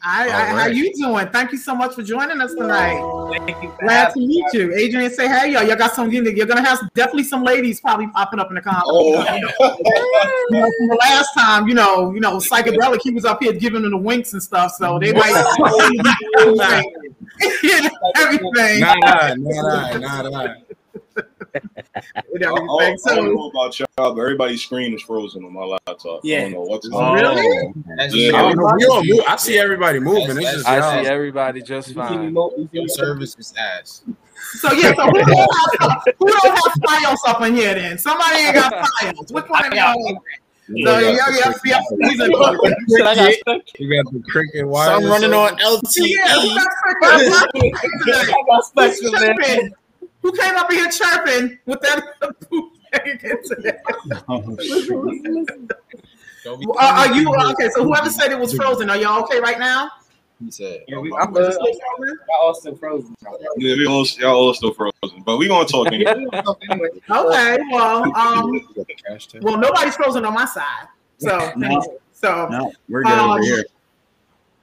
I, 0.04 0.30
I, 0.30 0.50
All 0.52 0.58
How 0.58 0.68
you 0.68 0.94
doing? 0.94 1.28
Thank 1.30 1.52
you 1.52 1.58
so 1.58 1.76
much 1.76 1.96
for 1.96 2.04
joining 2.04 2.40
us 2.40 2.54
tonight. 2.54 3.00
Thank 3.46 3.64
you. 3.64 3.74
Glad 3.80 4.14
to 4.14 4.20
meet 4.20 4.46
you. 4.54 4.74
Adrian, 4.76 5.12
say 5.12 5.28
hey, 5.28 5.54
y'all. 5.54 5.64
Y'all 5.64 5.76
got 5.76 5.94
some. 5.94 6.12
You're 6.12 6.46
gonna 6.46 6.64
have 6.64 6.80
definitely 6.94 7.24
some 7.24 7.44
ladies 7.44 7.82
probably 7.82 8.08
popping 8.08 8.40
up 8.40 8.50
in 8.50 8.56
the 8.56 8.62
comments. 8.62 8.90
Oh. 8.90 9.76
You 10.50 10.62
know, 10.62 10.72
from 10.78 10.88
the 10.88 10.96
last 10.96 11.34
time, 11.34 11.68
you 11.68 11.74
know, 11.74 12.14
you 12.14 12.22
know, 12.22 12.38
psychedelic, 12.38 13.02
he 13.04 13.12
was 13.12 13.26
up 13.26 13.44
here 13.44 13.52
giving 13.52 13.82
them 13.82 13.92
the 13.92 13.98
winks 13.98 14.32
and 14.32 14.42
stuff, 14.42 14.72
so 14.72 14.98
they 14.98 15.12
might 15.12 15.36
everything. 18.16 18.80
Nah, 18.88 18.96
nah, 18.96 19.34
nah, 19.98 20.22
nah, 20.22 20.54
nah. 21.18 21.24
With 22.32 22.44
I, 22.44 22.48
I. 22.50 22.96
I 23.12 23.16
don't 23.16 23.36
know 23.36 23.50
about 23.50 23.80
y'all, 23.80 23.88
but 23.98 24.18
everybody's 24.22 24.62
screen 24.64 24.94
is 24.94 25.02
frozen 25.02 25.44
on 25.46 25.54
my 25.54 25.64
laptop. 25.64 26.18
I 26.18 26.20
Yeah. 26.24 26.42
don't 26.42 26.52
know 26.54 26.62
what's 26.62 26.90
Oh. 26.94 27.14
really, 27.14 27.74
Yeah. 28.12 28.38
I 28.38 28.42
don't 28.42 28.58
know. 28.58 28.74
We 28.78 28.86
all 28.86 29.04
move. 29.04 29.20
I 29.28 29.36
see 29.38 29.58
everybody 29.58 30.00
moving. 30.00 30.26
It's 30.26 30.36
That's- 30.36 30.54
just 30.56 30.68
I 30.68 30.78
y'all. 30.78 31.04
see 31.04 31.10
everybody 31.10 31.62
just 31.62 31.94
fine. 31.94 32.36
Your 32.72 32.88
service 32.88 33.36
is 33.40 33.54
ass. 33.58 34.02
so 34.60 34.72
yeah. 34.74 34.94
So 34.96 35.04
who 35.06 35.14
don't 35.14 35.82
have, 35.82 36.04
who 36.20 36.28
don't 36.28 36.56
have 36.56 36.74
files 36.86 37.22
up 37.28 37.42
in 37.42 37.56
here? 37.56 37.74
Then 37.76 37.98
somebody 37.98 38.38
ain't 38.38 38.56
got 38.56 38.74
files. 39.00 39.32
Which 39.32 39.46
one 39.48 39.66
of 39.66 39.74
y'all? 39.74 40.22
So 40.70 40.74
yeah, 40.76 41.00
yeah, 41.00 41.12
yeah. 41.32 41.54
yeah, 41.64 41.82
he's 42.10 42.20
in- 42.20 42.36
I 42.36 43.16
got. 43.16 43.62
You 43.80 44.04
got 44.04 44.12
the 44.12 44.22
cricket 44.30 44.68
wire. 44.68 45.00
Some 45.00 45.06
running 45.10 45.34
on 45.34 45.58
Yeah, 45.58 45.66
LTE. 45.66 46.16
got? 46.18 47.50
I 47.56 48.44
got 48.48 48.66
stuck 48.66 48.90
Who's 48.90 49.00
for 49.00 49.10
that. 49.12 49.38
chirping? 49.38 49.72
Who 50.28 50.34
came 50.34 50.58
up 50.58 50.70
here 50.70 50.90
chirping 50.92 51.58
with 51.66 51.80
that? 51.80 52.04
Don't 56.44 56.66
Uh, 56.68 56.74
are 56.78 57.16
you 57.16 57.34
okay? 57.52 57.70
So 57.70 57.86
whoever 57.86 58.10
said 58.10 58.34
it 58.34 58.38
was 58.38 58.54
frozen, 58.54 58.90
are 58.90 58.98
y'all 58.98 59.24
okay 59.24 59.40
right 59.40 59.58
now? 59.58 59.90
He 60.44 60.52
said. 60.52 60.82
Yeah, 60.90 60.98
we, 60.98 61.16
I'm 61.18 61.32
good. 61.32 61.54
Y'all 61.54 62.20
all 62.42 62.54
still 62.54 62.76
frozen. 62.76 63.16
Yeah, 63.56 63.76
we 63.76 63.88
all, 63.88 64.06
y'all 64.18 64.36
all 64.36 64.54
still 64.54 64.74
frozen, 64.74 65.24
but 65.26 65.38
we 65.38 65.48
gonna 65.48 65.66
talk 65.66 65.88
anyway. 65.94 66.26
Okay, 67.10 67.58
well, 67.72 68.04
um, 68.18 68.52
well, 69.40 69.58
nobody's 69.58 69.96
frozen 69.96 70.26
on 70.26 70.34
my 70.34 70.44
side, 70.44 70.88
so 71.20 71.54
No. 71.56 72.00
so 72.12 72.50
No, 72.50 72.74
we're 72.90 73.04
good 73.04 73.18
Um, 73.18 73.32
over 73.32 73.44
here. 73.44 73.64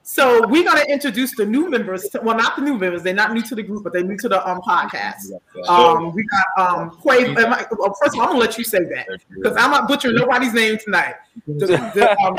So 0.07 0.47
we're 0.49 0.65
gonna 0.65 0.85
introduce 0.89 1.35
the 1.35 1.47
new 1.47 1.71
members. 1.71 2.03
To, 2.11 2.21
well, 2.23 2.37
not 2.37 2.57
the 2.57 2.63
new 2.63 2.77
members; 2.77 3.03
they're 3.03 3.15
not 3.15 3.33
new 3.33 3.41
to 3.43 3.55
the 3.55 3.63
group, 3.63 3.83
but 3.85 3.93
they're 3.95 4.05
new 4.05 4.19
to 4.19 4.29
the 4.29 4.47
um 4.49 4.61
podcast. 4.61 5.33
Um, 5.67 6.15
we 6.15 6.25
got 6.27 6.47
um 6.79 6.91
Quavo. 6.91 7.37
am 7.39 7.53
I- 7.55 7.67
well, 7.79 7.97
First 8.03 8.15
of 8.15 8.21
all, 8.21 8.27
I'm 8.27 8.33
gonna 8.33 8.39
let 8.39 8.59
you 8.59 8.65
say 8.65 8.81
that 8.85 9.07
because 9.35 9.57
I'm 9.57 9.71
not 9.71 9.89
butchering 9.89 10.17
nobody's 10.17 10.53
name 10.53 10.77
tonight. 10.85 11.15
The, 11.47 11.67
the, 11.95 12.17
um, 12.23 12.39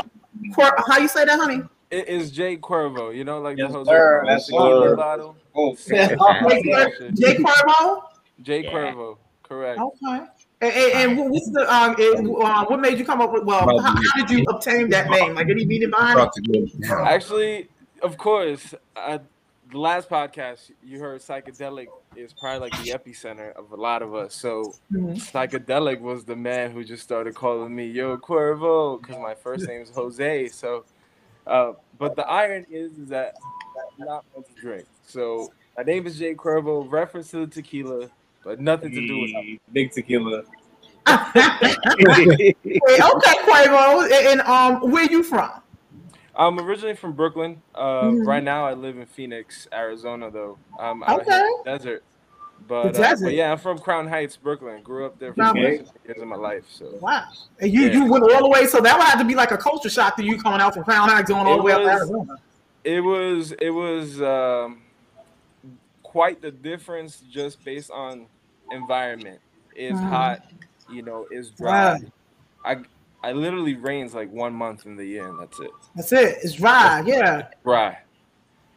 Quir- 0.54 0.74
how 0.86 0.98
you 0.98 1.08
say 1.08 1.24
that, 1.24 1.38
honey? 1.40 1.62
It 1.90 2.08
is 2.08 2.30
Jay 2.30 2.56
Cuervo, 2.56 3.14
you 3.14 3.24
know, 3.24 3.40
like 3.40 3.58
Yes, 3.58 3.70
the 3.72 3.78
Jose 3.78 3.90
sir. 3.90 4.22
Cuervo 4.22 4.26
That's 4.26 4.46
sir. 4.46 4.96
bottle. 4.96 5.36
Oh, 5.54 5.74
Jay 5.74 7.10
Jay 7.14 7.36
Cuervo. 7.36 8.02
Jay 8.42 8.62
Yeah. 8.64 8.70
Cuervo, 8.72 9.18
correct. 9.42 9.80
Okay. 9.80 10.24
And, 10.60 10.72
and, 10.72 11.18
and 11.20 11.30
what's 11.30 11.50
the 11.50 11.72
um, 11.72 11.94
and, 11.98 12.34
uh, 12.42 12.64
what 12.64 12.80
made 12.80 12.98
you 12.98 13.04
come 13.04 13.20
up 13.20 13.32
with? 13.32 13.44
Well, 13.44 13.78
how, 13.80 13.94
how 13.94 14.26
did 14.26 14.30
you 14.30 14.44
obtain 14.48 14.88
that 14.90 15.10
name? 15.10 15.34
Like 15.34 15.48
any 15.50 15.66
meaning 15.66 15.90
behind 15.90 16.18
it? 16.18 16.80
About. 16.82 17.06
Actually, 17.06 17.68
of 18.02 18.16
course, 18.16 18.74
uh, 18.96 19.18
the 19.70 19.78
last 19.78 20.08
podcast 20.08 20.70
you 20.82 20.98
heard 20.98 21.20
psychedelic 21.20 21.88
is 22.14 22.32
probably 22.32 22.60
like 22.60 22.76
the 22.76 22.88
epicenter 22.88 23.52
of 23.52 23.72
a 23.72 23.76
lot 23.76 24.00
of 24.00 24.14
us. 24.14 24.34
So 24.34 24.74
Mhm. 24.92 25.16
psychedelic 25.30 26.00
was 26.00 26.24
the 26.24 26.36
man 26.36 26.70
who 26.70 26.84
just 26.84 27.02
started 27.02 27.34
calling 27.34 27.74
me 27.74 27.86
Yo 27.86 28.16
Cuervo 28.16 29.00
because 29.00 29.18
my 29.18 29.34
first 29.34 29.68
name 29.68 29.82
is 29.82 29.90
Jose. 29.90 30.48
So, 30.48 30.84
uh, 31.46 31.72
but 31.98 32.16
the 32.16 32.26
iron 32.26 32.64
is, 32.70 32.96
is 32.96 33.08
that 33.08 33.34
I'm 33.98 34.06
not 34.06 34.24
meant 34.34 34.46
to 34.46 34.54
drink. 34.54 34.86
So 35.04 35.52
my 35.76 35.82
name 35.82 36.06
is 36.06 36.18
Jay 36.18 36.34
Cuervo, 36.34 36.90
reference 36.90 37.30
to 37.32 37.44
the 37.44 37.46
tequila, 37.46 38.08
but 38.46 38.60
nothing 38.60 38.92
to 38.92 39.06
do 39.06 39.20
with 39.22 39.58
Big 39.72 39.90
tequila. 39.90 40.42
Wait, 41.06 42.56
okay, 42.64 43.34
Quavo, 43.44 44.04
and, 44.04 44.12
and 44.28 44.40
um, 44.42 44.90
where 44.90 45.04
you 45.04 45.22
from? 45.22 45.50
I'm 46.34 46.58
originally 46.60 46.94
from 46.94 47.12
Brooklyn. 47.14 47.60
Uh, 47.74 48.02
Mhm. 48.04 48.26
Right 48.26 48.42
now, 48.44 48.66
I 48.66 48.74
live 48.74 48.98
in 48.98 49.06
Phoenix, 49.06 49.66
Arizona, 49.72 50.30
though. 50.30 50.58
I'm 50.78 51.02
out 51.02 51.20
Okay. 51.22 51.30
here 51.32 51.40
in 51.46 51.52
the 51.64 51.70
desert. 51.78 52.04
But, 52.68 52.94
The 52.94 53.02
uh, 53.08 53.16
but 53.22 53.34
yeah, 53.34 53.52
I'm 53.52 53.58
from 53.58 53.78
Crown 53.78 54.06
Heights, 54.08 54.36
Brooklyn. 54.36 54.82
Grew 54.82 55.06
up 55.06 55.18
there 55.18 55.30
for 55.32 55.40
Crown 55.40 55.54
20 55.56 55.76
Heights. 55.78 55.92
years 56.06 56.22
of 56.22 56.28
my 56.28 56.36
life. 56.36 56.64
So 56.68 56.90
Wow, 57.00 57.24
and 57.60 57.72
you 57.72 57.82
Yeah. 57.82 57.92
you 57.94 58.10
went 58.10 58.24
all 58.24 58.40
the 58.42 58.48
way, 58.48 58.66
so 58.66 58.80
that 58.80 58.96
would 58.96 59.04
have 59.06 59.18
to 59.18 59.24
be 59.24 59.34
like 59.34 59.50
a 59.50 59.58
culture 59.58 59.88
shock 59.90 60.16
to 60.16 60.24
you 60.24 60.40
coming 60.40 60.60
out 60.60 60.74
from 60.74 60.84
Crown 60.84 61.08
Heights 61.08 61.28
going 61.30 61.46
all 61.46 61.54
It 61.54 61.56
the 61.58 61.62
way 61.62 61.72
up 61.72 61.78
to 61.80 61.84
was- 61.84 62.00
Arizona. 62.00 62.36
it 62.84 63.00
was 63.00 63.52
it 63.60 63.70
was 63.70 64.20
um, 64.22 64.82
quite 66.02 66.40
the 66.42 66.50
difference 66.50 67.20
just 67.30 67.62
based 67.64 67.90
on 67.90 68.26
environment. 68.70 69.40
It's 69.74 70.00
Mhm. 70.00 70.08
hot, 70.08 70.42
you 70.88 71.02
know. 71.02 71.26
It's 71.30 71.50
dry. 71.50 71.98
I 72.64 72.78
I 73.22 73.32
literally 73.32 73.74
rains 73.74 74.14
like 74.14 74.30
one 74.30 74.52
month 74.54 74.86
in 74.86 74.96
the 74.96 75.04
year, 75.04 75.28
and 75.28 75.38
that's 75.40 75.58
it. 75.58 75.70
That's 75.94 76.12
it. 76.12 76.38
It's 76.42 76.54
dry. 76.54 77.02
Yeah. 77.06 77.48
Right. 77.64 77.98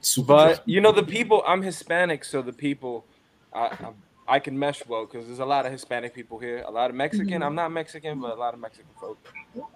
Super 0.01 0.33
But 0.33 0.63
you 0.67 0.81
know 0.81 0.91
the 0.91 1.03
people. 1.03 1.43
I'm 1.45 1.61
Hispanic, 1.61 2.23
so 2.23 2.41
the 2.41 2.53
people, 2.53 3.05
I 3.53 3.65
I, 3.67 3.93
I 4.35 4.39
can 4.39 4.57
mesh 4.57 4.85
well 4.87 5.05
because 5.05 5.27
there's 5.27 5.39
a 5.39 5.45
lot 5.45 5.65
of 5.65 5.71
Hispanic 5.71 6.13
people 6.13 6.39
here. 6.39 6.63
A 6.65 6.71
lot 6.71 6.89
of 6.89 6.95
Mexican. 6.95 7.41
Mhm. 7.41 7.45
I'm 7.45 7.55
not 7.55 7.71
Mexican, 7.71 8.19
but 8.19 8.31
a 8.31 8.39
lot 8.39 8.53
of 8.53 8.59
Mexican 8.59 8.93
folk. 8.99 9.17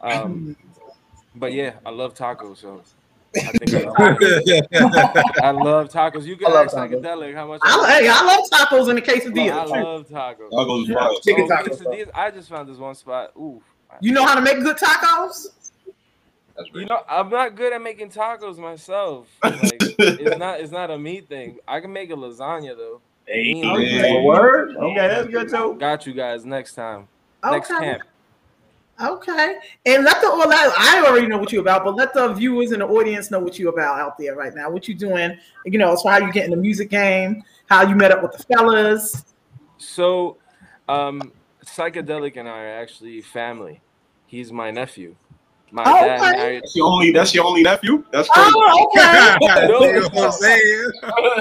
Um, 0.02 0.56
but 1.36 1.54
yeah, 1.54 1.74
I 1.86 1.90
love 1.90 2.14
tacos. 2.14 2.58
So 2.58 2.84
I 3.36 3.52
think 3.58 3.74
I, 3.74 5.40
I 5.48 5.52
love 5.52 5.90
tacos. 5.90 6.26
You 6.26 6.38
I 6.46 6.52
love 6.52 6.68
psychedelic. 6.68 7.34
How 7.34 7.48
much? 7.48 7.62
I, 7.64 8.00
hey, 8.02 8.08
I 8.08 8.24
love 8.24 8.50
tacos 8.52 8.90
and 8.90 8.98
the 8.98 9.02
case 9.02 9.26
of 9.26 9.34
Diaz, 9.34 9.50
I 9.52 9.66
quesadillas. 9.66 9.84
love 9.84 10.08
tacos. 10.08 10.52
Tacos 10.52 10.88
Yeah. 10.88 10.96
fire. 10.96 11.10
Chicken 11.24 11.46
Oh, 11.46 11.56
tacos. 11.56 12.10
I 12.14 12.32
just 12.32 12.50
found 12.50 12.70
this 12.70 12.78
one 12.78 12.96
spot. 12.96 13.32
Ooh. 13.38 13.62
You 14.02 14.12
know 14.12 14.26
how 14.26 14.36
to 14.36 14.42
make 14.42 14.60
good 14.62 14.78
tacos? 14.78 15.48
That's 16.56 16.70
You 16.76 16.86
know, 16.86 17.02
I'm 17.10 17.30
not 17.30 17.56
good 17.56 17.74
at 17.74 17.82
making 17.82 18.10
tacos 18.12 18.58
myself. 18.58 19.28
Like, 19.44 19.82
it's 20.20 20.38
not 20.38 20.60
it's 20.60 20.72
not 20.72 20.92
a 20.92 20.98
meat 20.98 21.28
thing. 21.28 21.58
I 21.68 21.80
can 21.80 21.92
make 21.92 22.12
a 22.12 22.16
lasagna 22.16 22.76
though. 22.78 23.02
Hey. 23.26 23.62
Okay. 23.64 24.22
Word. 24.24 24.76
Okay, 24.76 25.08
that's 25.08 25.28
good 25.30 25.50
too. 25.50 25.76
Got 25.80 26.06
you 26.06 26.14
guys 26.14 26.46
next 26.46 26.74
time. 26.76 27.08
Next 27.44 27.72
Okay. 27.72 27.84
camp. 27.84 28.04
Okay. 29.02 29.56
And 29.86 30.04
let 30.04 30.22
the 30.22 30.30
all 30.30 30.48
that 30.48 30.74
I 30.78 31.06
already 31.08 31.28
know 31.28 31.38
what 31.38 31.52
you're 31.52 31.62
about, 31.62 31.84
but 31.84 31.96
let 31.96 32.14
the 32.14 32.34
viewers 32.34 32.72
and 32.72 32.82
the 32.82 32.88
audience 32.88 33.32
know 33.32 33.40
what 33.40 33.58
you're 33.58 33.74
about 33.74 34.00
out 34.00 34.18
there 34.18 34.36
right 34.36 34.54
now. 34.54 34.70
What 34.70 34.88
you 34.88 34.94
doing? 34.94 35.38
You 35.66 35.80
know, 35.80 35.92
as 35.94 36.02
far 36.02 36.14
how 36.14 36.26
you 36.26 36.32
get 36.32 36.46
in 36.46 36.52
the 36.52 36.58
music 36.58 36.90
game, 36.90 37.44
how 37.68 37.88
you 37.88 37.96
met 37.96 38.12
up 38.12 38.22
with 38.22 38.34
the 38.34 38.44
fellas. 38.44 39.26
So, 39.78 40.38
um, 40.88 41.32
psychedelic 41.66 42.38
and 42.38 42.48
I 42.48 42.60
are 42.64 42.82
actually 42.82 43.22
family. 43.22 43.82
He's 44.28 44.52
my 44.52 44.72
nephew. 44.72 45.16
My 45.72 45.84
Oh, 45.88 46.06
dad 46.06 46.22
okay. 46.22 46.32
married. 46.38 46.62
That's 46.64 46.76
your 46.76 46.86
only. 46.88 47.12
That's 47.12 47.34
your 47.34 47.46
only 47.46 47.64
nephew. 47.64 48.04
That's 48.12 48.30
crazy. 48.30 48.52
Oh, 48.56 48.92
okay. 48.96 49.36
No. 49.68 49.82
You 49.82 50.02
know 50.02 50.10
what 50.10 50.26
I'm 50.26 50.32
saying? 50.32 50.92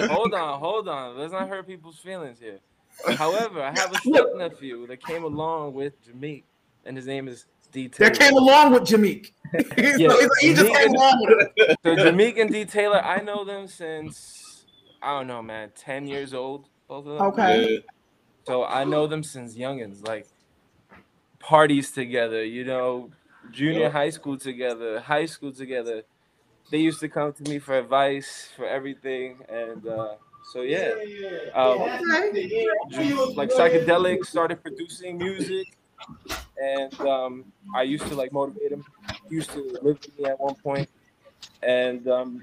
hold 0.08 0.32
on, 0.32 0.58
hold 0.58 0.88
on. 0.88 1.18
Let's 1.18 1.32
not 1.32 1.48
hurt 1.48 1.66
people's 1.66 1.98
feelings 1.98 2.38
here. 2.38 2.58
However, 3.16 3.62
I 3.62 3.70
have 3.78 3.92
a 3.92 3.98
step 3.98 4.26
nephew 4.36 4.86
that 4.86 5.04
came 5.04 5.24
along 5.24 5.74
with 5.74 5.94
Jameek, 6.06 6.44
and 6.84 6.96
his 6.96 7.06
name 7.06 7.28
is 7.28 7.46
D. 7.70 7.88
that 7.88 8.14
Taylor. 8.14 8.30
came 8.30 8.36
along 8.36 8.72
with 8.72 8.82
Jameek. 8.82 9.32
Yeah. 9.76 10.08
so 10.08 10.28
he 10.40 10.54
just 10.54 10.72
came 10.72 10.94
along 10.94 11.26
with 11.26 11.48
it. 11.56 11.78
So 11.82 11.96
Jameek 11.96 12.40
and 12.40 12.50
D. 12.50 12.64
Taylor, 12.64 13.02
I 13.02 13.20
know 13.22 13.44
them 13.44 13.66
since 13.66 14.64
I 15.02 15.18
don't 15.18 15.26
know, 15.26 15.42
man, 15.42 15.70
ten 15.74 16.06
years 16.06 16.32
old, 16.34 16.68
both 16.88 17.06
of 17.06 17.18
them. 17.18 17.26
Okay. 17.28 17.74
Yeah. 17.74 17.78
So 18.46 18.64
I 18.64 18.84
know 18.84 19.06
them 19.06 19.22
since 19.22 19.56
youngins, 19.56 20.06
like 20.06 20.26
parties 21.38 21.90
together, 21.90 22.44
you 22.44 22.64
know, 22.64 23.10
junior 23.50 23.90
high 23.90 24.10
school 24.10 24.36
together, 24.36 25.00
high 25.00 25.26
school 25.26 25.52
together. 25.52 26.02
They 26.70 26.78
used 26.78 27.00
to 27.00 27.08
come 27.08 27.32
to 27.32 27.42
me 27.50 27.58
for 27.58 27.78
advice 27.78 28.48
for 28.56 28.66
everything, 28.66 29.38
and 29.48 29.86
uh, 29.86 30.14
so 30.52 30.62
yeah, 30.62 30.94
um, 31.54 31.78
like 33.36 33.50
psychedelic 33.50 34.24
started 34.24 34.62
producing 34.62 35.18
music, 35.18 35.76
and 36.62 37.00
um, 37.00 37.44
I 37.74 37.82
used 37.82 38.06
to 38.06 38.14
like 38.14 38.32
motivate 38.32 38.72
him. 38.72 38.84
He 39.28 39.34
used 39.36 39.50
to 39.50 39.60
live 39.82 39.82
with 39.82 40.18
me 40.18 40.26
at 40.26 40.38
one 40.38 40.54
point, 40.54 40.88
and 41.62 42.06
um, 42.08 42.42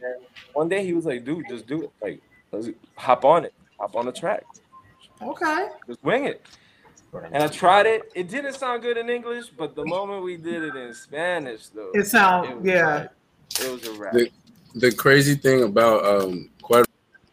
one 0.54 0.68
day 0.68 0.86
he 0.86 0.94
was 0.94 1.06
like, 1.06 1.24
"Dude, 1.24 1.46
just 1.50 1.68
do 1.68 1.84
it. 1.84 1.92
Like, 2.02 2.22
let's 2.52 2.70
hop 2.96 3.24
on 3.26 3.46
it. 3.46 3.54
Hop 3.80 3.96
on 3.96 4.06
the 4.06 4.12
track. 4.12 4.44
Okay. 5.22 5.68
Just 5.88 6.04
wing 6.04 6.26
it." 6.26 6.46
And 7.32 7.42
I 7.42 7.48
tried 7.48 7.88
it. 7.88 8.12
It 8.14 8.30
didn't 8.30 8.54
sound 8.54 8.84
good 8.84 8.98
in 8.98 9.10
English, 9.10 9.48
but 9.58 9.76
the 9.76 9.84
moment 9.86 10.24
we 10.24 10.38
did 10.38 10.62
it 10.64 10.76
in 10.76 10.94
Spanish, 10.94 11.68
though, 11.68 11.90
It 11.96 12.06
sounded 12.06 12.64
yeah. 12.64 12.96
like- 12.98 13.10
it 13.62 13.72
was 13.72 13.88
a 13.88 13.94
wrap. 13.94 14.14
The, 14.14 14.32
the 14.76 14.92
crazy 14.92 15.34
thing 15.34 15.64
about 15.64 16.06
um 16.06 16.52
Cuervo 16.62 16.86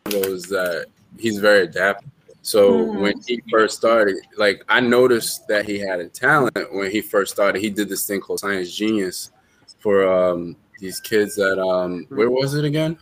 is 0.06 0.44
that 0.44 0.86
he's 1.18 1.38
very 1.38 1.64
adaptable. 1.64 2.10
So 2.46 2.86
Mhm. 2.86 3.00
when 3.00 3.20
he 3.26 3.42
first 3.50 3.76
started, 3.76 4.18
like 4.36 4.62
I 4.68 4.78
noticed 4.78 5.48
that 5.48 5.66
he 5.66 5.80
had 5.80 5.98
a 5.98 6.08
talent 6.08 6.72
when 6.72 6.92
he 6.92 7.00
first 7.00 7.32
started. 7.32 7.60
He 7.60 7.70
did 7.70 7.88
this 7.88 8.06
thing 8.06 8.20
called 8.20 8.38
Science 8.38 8.72
Genius 8.72 9.32
for 9.80 10.06
um 10.06 10.54
these 10.78 11.00
kids 11.00 11.34
that 11.34 11.58
um 11.60 12.06
where 12.10 12.30
was 12.30 12.54
it 12.54 12.64
again? 12.64 12.98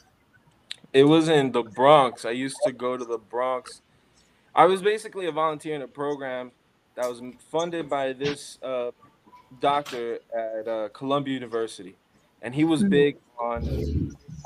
It 0.95 1.05
was 1.05 1.29
in 1.29 1.53
the 1.53 1.63
Bronx. 1.63 2.25
I 2.25 2.31
used 2.31 2.57
to 2.65 2.73
go 2.73 2.97
to 2.97 3.05
the 3.05 3.19
Bronx. 3.19 3.83
I 4.55 4.65
was 4.65 4.81
basically 4.81 5.27
a 5.27 5.33
volunteer 5.33 5.75
in 5.75 5.83
a 5.83 5.89
program 5.89 6.51
that 6.95 7.07
was 7.07 7.21
funded 7.51 7.91
by 7.91 8.15
this 8.15 8.59
uh, 8.63 8.93
doctor 9.61 10.21
at 10.35 10.67
uh, 10.67 10.89
Columbia 10.95 11.35
University, 11.35 11.97
and 12.41 12.55
he 12.55 12.65
was 12.65 12.83
Mhm. 12.83 12.89
big 12.89 13.17
on 13.39 13.69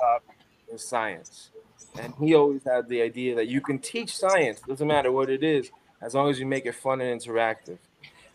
uh, 0.02 0.76
science. 0.76 1.50
And 1.98 2.14
he 2.20 2.34
always 2.34 2.62
had 2.64 2.88
the 2.88 3.02
idea 3.02 3.34
that 3.34 3.48
you 3.48 3.60
can 3.60 3.78
teach 3.78 4.16
science, 4.16 4.60
doesn't 4.60 4.86
matter 4.86 5.10
what 5.10 5.28
it 5.30 5.42
is, 5.42 5.70
as 6.00 6.14
long 6.14 6.30
as 6.30 6.38
you 6.38 6.46
make 6.46 6.64
it 6.66 6.74
fun 6.74 7.00
and 7.00 7.20
interactive. 7.20 7.78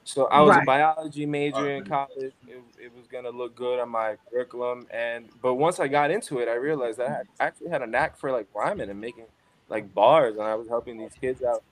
So 0.04 0.26
I 0.26 0.42
was 0.42 0.50
Right. 0.50 0.64
a 0.64 0.66
biology 0.66 1.26
major 1.26 1.70
in 1.72 1.86
college. 1.86 2.34
It, 2.48 2.62
it 2.78 2.92
was 2.96 3.08
gonna 3.08 3.30
look 3.30 3.56
good 3.56 3.80
on 3.80 3.90
my 3.90 4.18
curriculum, 4.30 4.86
and 4.92 5.30
but 5.42 5.56
once 5.56 5.80
I 5.80 5.88
got 5.88 6.12
into 6.12 6.40
it, 6.40 6.50
I 6.50 6.56
realized 6.56 7.00
that 7.00 7.08
I 7.08 7.12
had, 7.14 7.28
actually 7.40 7.70
had 7.70 7.82
a 7.82 7.88
knack 7.88 8.18
for 8.18 8.32
like 8.32 8.48
rhyming 8.54 8.90
and 8.90 9.00
making 9.00 9.26
like 9.70 9.94
bars, 9.94 10.36
and 10.36 10.44
I 10.44 10.56
was 10.56 10.68
helping 10.68 10.98
these 10.98 11.14
kids 11.20 11.42
out. 11.42 11.64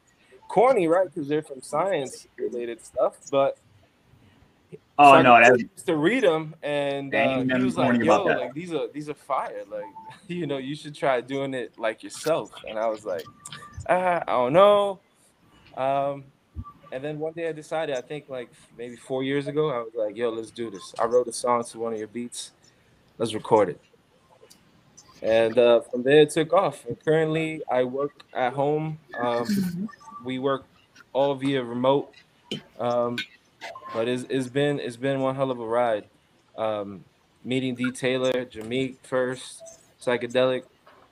Corny, 0.48 0.88
right? 0.88 1.08
Because 1.14 1.28
they're 1.28 1.42
from 1.44 1.62
science 1.62 2.28
related 2.38 2.84
stuff, 2.86 3.18
but 3.30 3.58
Oh, 5.04 5.14
so 5.16 5.22
no, 5.22 5.34
I 5.34 5.42
that's- 5.42 5.60
used 5.60 5.86
to 5.88 5.96
read 5.96 6.24
them, 6.24 6.56
and 6.64 7.14
uh, 7.14 7.40
he 7.58 7.64
was 7.64 7.78
like, 7.78 8.02
"Yo, 8.04 8.24
like 8.24 8.54
these 8.54 8.74
are 8.74 8.88
these 8.94 9.10
are 9.10 9.14
fire. 9.14 9.64
Like, 9.70 9.84
you 10.28 10.46
know, 10.48 10.58
you 10.58 10.76
should 10.76 10.96
try 10.96 11.22
doing 11.22 11.54
it 11.54 11.78
like 11.78 12.04
yourself." 12.04 12.52
And 12.68 12.78
I 12.78 12.88
was 12.88 13.06
like, 13.06 13.26
ah, 13.90 14.22
"I 14.28 14.32
don't 14.32 14.54
know." 14.54 15.00
Um, 15.76 16.26
and 16.92 17.04
then 17.04 17.20
one 17.20 17.34
day 17.34 17.48
I 17.48 17.52
decided, 17.54 17.96
I 17.98 18.02
think 18.02 18.30
like 18.30 18.50
maybe 18.78 18.96
four 18.96 19.24
years 19.24 19.48
ago, 19.48 19.70
I 19.70 19.80
was 19.80 19.94
like, 19.96 20.16
"Yo, 20.16 20.30
let's 20.30 20.52
do 20.52 20.70
this." 20.70 20.94
I 21.00 21.06
wrote 21.06 21.28
a 21.28 21.34
song 21.34 21.64
to 21.64 21.80
one 21.80 21.94
of 21.94 22.00
your 22.00 22.08
beats. 22.08 22.52
Let's 23.18 23.34
record 23.34 23.70
it. 23.70 23.82
And 25.22 25.58
uh, 25.58 25.82
from 25.82 26.04
there, 26.04 26.22
it 26.22 26.32
took 26.32 26.52
off. 26.52 26.86
And 26.86 27.00
currently, 27.04 27.62
I 27.72 27.84
work 27.84 28.24
at 28.34 28.54
home. 28.54 28.98
Um, 29.20 29.88
we 30.24 30.40
work 30.40 30.66
all 31.14 31.36
via 31.36 31.64
remote. 31.64 32.14
Um, 32.80 33.18
but 33.94 34.08
it's, 34.08 34.26
it's 34.30 34.48
been 34.48 34.80
it's 34.80 34.98
been 34.98 35.22
one 35.22 35.36
hell 35.36 35.52
of 35.52 35.60
a 35.60 35.66
ride. 35.66 36.06
Um, 36.58 37.04
meeting 37.44 37.76
D 37.76 37.92
Taylor, 37.92 38.46
Jameek 38.46 38.98
first, 39.04 39.64
psychedelic, 40.02 40.64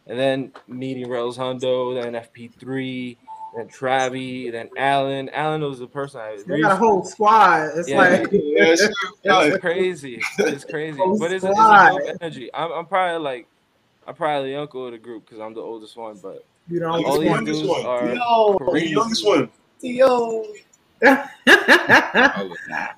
and 0.08 0.18
then 0.18 0.52
meeting 0.68 1.10
Rels 1.10 1.38
Hundo, 1.38 2.02
then 2.02 2.14
FP3, 2.14 3.18
then 3.56 3.68
Travi, 3.68 4.52
then 4.52 4.70
Alan. 4.78 5.30
Alan 5.30 5.62
was 5.62 5.80
the 5.80 5.88
person 5.88 6.22
I 6.22 6.38
They 6.46 6.62
got 6.62 6.74
a 6.74 6.76
whole 6.76 7.04
squad. 7.04 7.72
It's 7.76 7.90
like 7.90 8.30
it's 8.32 9.58
crazy. 9.62 10.22
It's 10.40 10.66
crazy, 10.66 10.98
Whole 10.98 11.18
but 11.18 11.32
it's, 11.32 11.44
it's 11.44 11.58
a 11.58 11.90
dope 11.90 12.18
energy. 12.22 12.50
I'm, 12.54 12.72
I'm 12.72 12.86
probably 12.86 13.24
like 13.24 13.48
I'm 14.08 14.16
probably 14.16 14.52
the 14.52 14.60
uncle 14.60 14.86
of 14.86 14.92
the 14.92 14.98
group 14.98 15.26
because 15.26 15.40
I'm 15.40 15.54
the 15.54 15.62
oldest 15.62 15.96
one, 15.96 16.18
but 16.22 16.46
You 16.68 16.80
know, 16.80 16.90
all 17.06 17.20
these 17.20 17.30
youngest 17.30 17.62
dudes 17.62 17.70
one. 17.70 17.86
are 17.86 18.14
Yo. 18.14 18.72
The 18.72 18.88
youngest 18.88 19.26
one. 19.26 19.50
Yo. 19.82 20.46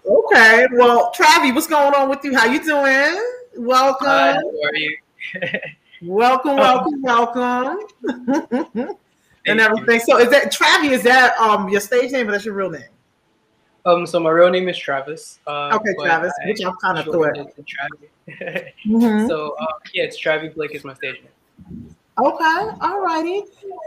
Okay. 0.05 0.67
Well, 0.73 1.11
Travi, 1.15 1.53
what's 1.53 1.67
going 1.67 1.93
on 1.93 2.09
with 2.09 2.23
you? 2.23 2.35
How 2.35 2.45
you 2.45 2.63
doing? 2.63 3.23
Welcome. 3.57 4.07
Hi, 4.07 4.31
how 4.33 4.39
are 4.39 4.75
you? 4.75 4.97
welcome, 6.01 6.57
welcome, 6.57 7.01
welcome. 7.01 7.79
and 9.45 9.59
everything. 9.59 9.99
So 9.99 10.17
is 10.19 10.29
that 10.29 10.51
Travi, 10.53 10.91
is 10.91 11.03
that 11.03 11.37
um 11.37 11.69
your 11.69 11.81
stage 11.81 12.11
name 12.11 12.27
or 12.29 12.31
that's 12.31 12.45
your 12.45 12.53
real 12.55 12.69
name? 12.69 12.83
Um, 13.85 14.05
so 14.05 14.19
my 14.19 14.29
real 14.29 14.49
name 14.49 14.69
is 14.69 14.77
Travis. 14.77 15.39
Uh, 15.47 15.71
Okay, 15.73 15.93
but 15.97 16.05
Travis, 16.05 16.33
I 16.43 16.47
which 16.47 16.61
I'm 16.63 16.75
kinda 16.83 17.03
shortened 17.03 17.37
thought. 17.37 17.47
it 17.47 17.55
to 17.55 17.63
Travi. 17.63 18.07
Mhm. 18.85 19.27
So 19.27 19.55
uh, 19.59 19.65
yeah, 19.93 20.03
it's 20.03 20.19
Travi 20.21 20.53
Blake 20.53 20.75
is 20.75 20.83
my 20.83 20.93
stage 20.93 21.15
name. 21.15 21.31
Okay, 22.19 22.69
all 22.81 23.01
righty. 23.01 23.43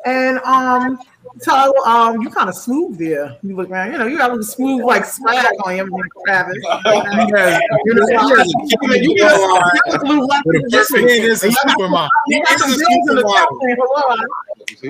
And 0.06 0.38
um 0.40 0.98
so 1.40 1.84
um, 1.86 2.20
you 2.22 2.30
kind 2.30 2.48
of 2.48 2.54
smooth 2.54 2.98
there. 2.98 3.36
You 3.42 3.56
look 3.56 3.68
around, 3.70 3.92
you 3.92 3.98
know, 3.98 4.06
you 4.06 4.16
got 4.18 4.30
a 4.30 4.34
little 4.34 4.44
smooth 4.44 4.84
like 4.84 5.04
swag 5.04 5.44
on 5.64 5.76
you, 5.76 6.02
Travis. 6.26 6.56
has- 6.64 7.60
You 7.84 7.94
know, 7.94 8.06
he 8.06 8.14
a 8.14 8.44
you 8.44 8.78
cute 8.78 9.02
you 9.02 9.18
girl 9.18 9.58
got 9.58 10.02
a 10.02 10.06
little 10.06 10.26
left 10.26 10.46
with 10.46 10.56
a 10.56 10.58
in 10.58 10.62
the 10.62 10.68
best 10.70 10.90
distance. 10.90 10.90
friend 10.90 11.24
is 11.24 11.42
a 11.42 11.48
You 11.48 11.52
got 11.54 11.60
some- 11.64 11.80
supermodel. 11.80 12.08
you 12.28 12.42
got 12.44 12.58
some 12.58 12.70
a 12.70 12.72
in 12.74 12.78
the 12.78 13.12
supermodel. 13.14 13.32
chat 13.34 13.48
saying 13.62 13.76
hello. 13.78 14.16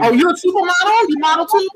Oh, 0.03 0.13
you 0.13 0.29
a 0.29 0.35
supermodel? 0.35 1.09
You 1.09 1.19
model 1.19 1.47
too? 1.47 1.69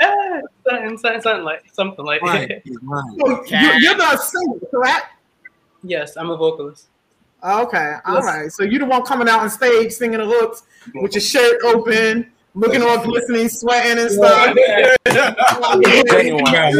Eh, 0.00 0.40
something, 0.68 0.98
something, 0.98 1.20
something 1.22 1.44
like 1.44 1.64
something 1.72 2.04
like 2.04 2.22
Right, 2.22 2.48
that. 2.48 2.62
he's 2.64 2.78
mine. 2.82 3.16
So 3.18 3.26
you- 3.56 3.78
you're 3.80 3.94
the 3.94 4.16
singer, 4.16 4.58
correct? 4.70 5.06
Yes, 5.82 6.16
I'm 6.16 6.30
a 6.30 6.36
vocalist. 6.36 6.86
Okay, 7.42 7.94
all 8.04 8.16
Yes. 8.16 8.24
right. 8.24 8.52
So 8.52 8.64
you 8.64 8.78
the 8.78 8.84
one 8.84 9.02
coming 9.04 9.28
out 9.28 9.40
on 9.40 9.50
stage 9.50 9.92
singing 9.92 10.18
the 10.18 10.26
hooks 10.26 10.62
with 10.94 11.14
your 11.14 11.20
shirt 11.20 11.60
open, 11.64 12.32
looking 12.54 12.82
all 12.82 12.98
glistening, 13.04 13.48
sweating 13.48 13.98
and 13.98 14.10
stuff. 14.10 14.56
Genuine. 15.06 16.44
Yeah, 16.52 16.72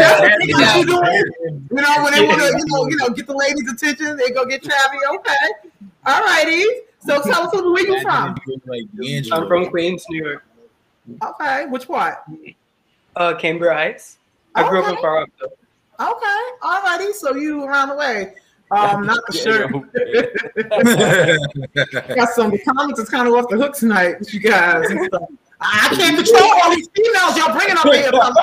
that's 0.00 0.20
what 0.20 0.76
you 0.76 0.86
doing. 0.86 1.68
You 1.70 1.82
know, 1.82 2.02
when 2.02 2.12
they 2.14 2.26
want 2.26 2.40
to, 2.40 2.46
you 2.58 2.64
know, 2.66 2.88
you 2.88 2.96
know, 2.96 3.08
get 3.10 3.26
the 3.26 3.34
ladies' 3.34 3.70
attention, 3.70 4.16
they 4.16 4.30
go 4.30 4.44
get 4.44 4.62
Travi. 4.62 4.98
Okay, 5.14 5.70
all 6.04 6.20
righty. 6.24 6.64
So 7.06 7.22
tell 7.22 7.44
us 7.44 7.52
where 7.54 7.86
you 7.86 8.00
from. 8.02 8.36
I'm 9.32 9.46
from 9.46 9.66
Queens, 9.70 10.04
New 10.10 10.24
York. 10.24 10.44
Okay, 11.22 11.66
which 11.66 11.86
part? 11.86 12.18
Uh, 13.14 13.34
Cambria 13.34 13.72
Heights. 13.72 14.18
I 14.56 14.68
grew 14.68 14.80
up 14.80 14.86
in 14.86 14.92
Okay. 14.94 15.00
Far 15.02 15.14
Rock. 15.14 15.28
Okay, 16.00 16.40
all 16.62 16.82
righty. 16.82 17.12
So 17.12 17.36
you 17.36 17.62
around 17.64 17.90
the 17.90 17.94
way. 17.94 18.34
Um, 18.70 19.06
not 19.06 19.20
the 19.28 19.36
shirt. 19.36 19.70
Got 22.16 22.30
some 22.30 22.50
the 22.50 22.58
comments 22.58 22.98
is 22.98 23.08
kind 23.08 23.28
of 23.28 23.34
off 23.34 23.48
the 23.48 23.56
hook 23.56 23.74
tonight, 23.74 24.18
with 24.18 24.34
you 24.34 24.40
guys. 24.40 24.86
I 25.60 25.94
can't 25.94 26.16
control 26.24 26.50
all 26.62 26.74
these 26.74 26.88
females 26.94 27.36
y'all 27.36 27.52
bringing 27.54 27.76
up 27.76 27.84
here, 27.86 28.10
right? 28.10 28.36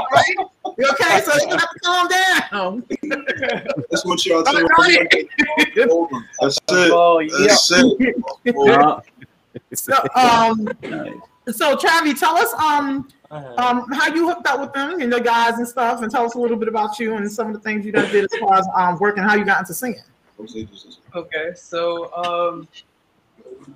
You 0.77 0.87
okay? 0.91 1.19
So 1.21 1.33
you're 1.33 1.49
gonna 1.49 1.59
have 1.59 1.73
to 1.73 1.79
calm 1.79 2.07
down. 2.07 2.85
That's 3.89 4.05
what 4.05 4.25
y'all 4.25 4.37
All 4.37 4.43
tell 4.45 4.63
right. 4.63 5.27
That's 6.41 6.57
it. 6.69 6.91
Oh, 6.91 7.21
That's 7.29 7.71
it. 7.71 8.25
So, 9.75 9.93
um, 10.15 10.67
so 11.51 11.75
Travi, 11.75 12.17
tell 12.17 12.37
us 12.37 12.51
um, 12.53 13.09
um, 13.29 13.85
how 13.91 14.07
you 14.13 14.27
hooked 14.27 14.47
up 14.47 14.61
with 14.61 14.73
them 14.73 14.99
and 14.99 15.13
the 15.13 15.19
guys 15.19 15.55
and 15.55 15.67
stuff, 15.67 16.01
and 16.01 16.11
tell 16.11 16.25
us 16.25 16.33
a 16.33 16.39
little 16.39 16.57
bit 16.57 16.67
about 16.67 16.97
you 16.97 17.13
and 17.15 17.31
some 17.31 17.45
of 17.47 17.53
the 17.53 17.59
things 17.59 17.85
you 17.85 17.91
done 17.91 18.11
did 18.11 18.25
as 18.25 18.33
far 18.39 18.55
as 18.55 18.67
um, 18.75 18.97
working, 18.99 19.21
how 19.23 19.35
you 19.35 19.45
got 19.45 19.59
into 19.59 19.73
singing. 19.73 20.01
Okay, 21.15 21.51
so 21.55 22.13
um, 22.15 22.67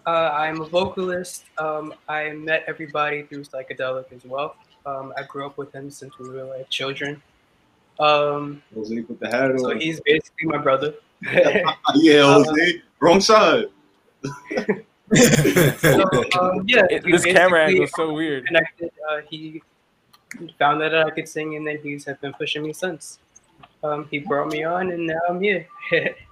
uh, 0.05 0.31
I'm 0.33 0.61
a 0.61 0.65
vocalist. 0.65 1.45
Um, 1.57 1.93
I 2.07 2.31
met 2.31 2.63
everybody 2.67 3.23
through 3.23 3.43
psychedelic 3.43 4.11
as 4.11 4.25
well. 4.25 4.55
Um, 4.85 5.13
I 5.17 5.23
grew 5.23 5.45
up 5.45 5.57
with 5.57 5.73
him 5.73 5.89
since 5.91 6.17
we 6.17 6.29
were 6.29 6.43
like 6.45 6.69
children. 6.69 7.21
Um, 7.99 8.61
Jose 8.75 9.01
put 9.01 9.19
the 9.19 9.27
hat 9.27 9.59
so 9.59 9.75
he's 9.77 9.99
basically 10.01 10.47
my 10.47 10.57
brother. 10.57 10.93
yeah, 11.95 12.21
Jose. 12.21 12.81
Wrong 12.99 13.21
side. 13.21 13.65
So, 15.15 16.03
um, 16.39 16.63
yeah, 16.67 16.85
It- 16.89 17.03
this 17.03 17.23
camera 17.23 17.65
angle 17.65 17.85
is 17.85 17.91
so 17.95 18.11
weird. 18.11 18.45
Connected. 18.47 18.91
Uh, 19.09 19.21
he 19.29 19.63
found 20.59 20.81
that 20.81 20.93
I 20.93 21.09
could 21.11 21.29
sing, 21.29 21.55
and 21.55 21.65
then 21.65 21.79
he's 21.81 22.03
have 22.03 22.19
been 22.19 22.33
pushing 22.33 22.63
me 22.63 22.73
since. 22.73 23.19
Um, 23.83 24.07
he 24.11 24.19
brought 24.19 24.49
me 24.51 24.65
on, 24.65 24.91
and 24.91 25.07
now 25.07 25.19
I'm 25.29 25.39
here. 25.41 25.65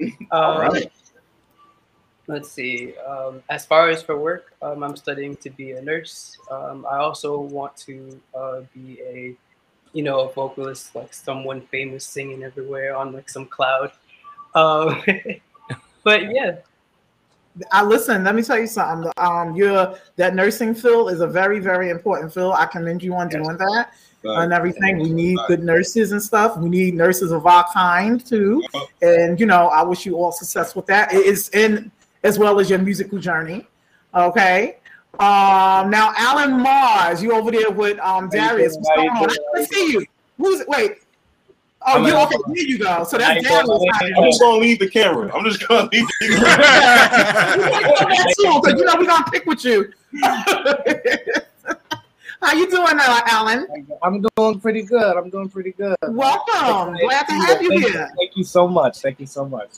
um, 0.00 0.16
All 0.30 0.60
right. 0.60 0.90
Let's 2.26 2.50
see. 2.50 2.94
Um, 2.98 3.42
as 3.48 3.64
far 3.64 3.88
as 3.88 4.02
for 4.02 4.18
work, 4.18 4.54
um, 4.60 4.82
I'm 4.82 4.96
studying 4.96 5.34
to 5.36 5.48
be 5.48 5.72
a 5.72 5.82
nurse. 5.82 6.36
Um, 6.50 6.86
I 6.88 6.98
also 6.98 7.40
want 7.40 7.74
to 7.78 8.20
uh, 8.34 8.60
be 8.74 9.00
a, 9.00 9.34
you 9.94 10.02
know, 10.02 10.20
a 10.20 10.32
vocalist, 10.32 10.94
like 10.94 11.14
someone 11.14 11.62
famous 11.62 12.04
singing 12.04 12.42
everywhere 12.42 12.94
on 12.94 13.12
like 13.12 13.30
some 13.30 13.46
cloud. 13.46 13.92
Um, 14.54 15.02
but 16.04 16.30
yeah, 16.30 16.56
I 17.72 17.82
listen. 17.82 18.24
Let 18.24 18.34
me 18.34 18.42
tell 18.42 18.58
you 18.58 18.66
something. 18.66 19.10
Um, 19.16 19.56
your 19.56 19.98
that 20.16 20.34
nursing 20.34 20.74
field 20.74 21.10
is 21.10 21.20
a 21.20 21.26
very, 21.26 21.60
very 21.60 21.88
important 21.88 22.32
field. 22.32 22.54
I 22.56 22.66
commend 22.66 23.02
you 23.02 23.14
on 23.14 23.28
doing 23.28 23.56
that. 23.56 23.92
And 24.24 24.52
everything. 24.52 24.98
We 24.98 25.10
need 25.10 25.38
good 25.46 25.62
nurses 25.62 26.12
and 26.12 26.22
stuff. 26.22 26.56
We 26.56 26.68
need 26.68 26.94
nurses 26.94 27.32
of 27.32 27.46
our 27.46 27.66
kind 27.72 28.24
too. 28.24 28.62
And 29.02 29.38
you 29.38 29.46
know, 29.46 29.68
I 29.68 29.82
wish 29.82 30.04
you 30.06 30.16
all 30.16 30.32
success 30.32 30.74
with 30.74 30.86
that. 30.86 31.12
It 31.12 31.24
is 31.24 31.48
in 31.50 31.90
as 32.24 32.38
well 32.38 32.58
as 32.60 32.68
your 32.70 32.78
musical 32.80 33.18
journey. 33.18 33.66
Okay. 34.14 34.76
Um, 35.20 35.90
now 35.90 36.12
Alan 36.16 36.60
Mars, 36.60 37.22
you 37.22 37.32
over 37.32 37.50
there 37.50 37.70
with 37.70 37.98
um 38.00 38.28
Darius. 38.28 38.76
What's 38.76 38.88
going 38.96 39.08
on? 39.10 39.16
I 39.16 39.26
doing? 39.26 39.38
can't 39.54 39.72
see 39.72 39.92
you. 39.92 40.06
Who's 40.38 40.62
wait? 40.68 40.92
Oh, 41.86 41.94
I'm 41.94 42.04
you 42.04 42.14
at- 42.16 42.26
okay? 42.26 42.36
There 42.46 42.56
you 42.64 42.78
go. 42.78 43.04
So 43.04 43.18
How 43.18 43.34
that's 43.34 43.42
you 43.42 43.48
doing? 43.48 43.66
Darius. 43.98 44.18
I'm 44.18 44.24
just 44.24 44.40
gonna 44.40 44.58
leave 44.58 44.78
the 44.78 44.88
camera. 44.88 45.30
I'm 45.34 45.44
just 45.44 45.66
gonna 45.66 45.88
leave 45.92 46.06
the 46.20 46.28
Because 48.62 48.80
you 48.80 48.84
know 48.84 48.94
we're 48.98 49.06
gonna 49.06 49.30
pick 49.30 49.46
with 49.46 49.64
you. 49.64 49.92
How 52.40 52.52
you 52.54 52.70
doing, 52.70 52.98
uh, 52.98 53.20
Alan? 53.26 53.66
I'm 54.02 54.24
doing 54.36 54.60
pretty 54.60 54.82
good. 54.82 55.16
I'm 55.16 55.28
doing 55.28 55.48
pretty 55.48 55.72
good. 55.72 55.96
Welcome. 56.02 56.96
Glad 56.96 57.26
to 57.26 57.32
have 57.32 57.62
you 57.62 57.68
Thank 57.70 57.82
here. 57.92 58.10
Thank 58.16 58.36
you 58.36 58.44
so 58.44 58.68
much. 58.68 58.98
Thank 58.98 59.20
you 59.20 59.26
so 59.26 59.44
much. 59.44 59.70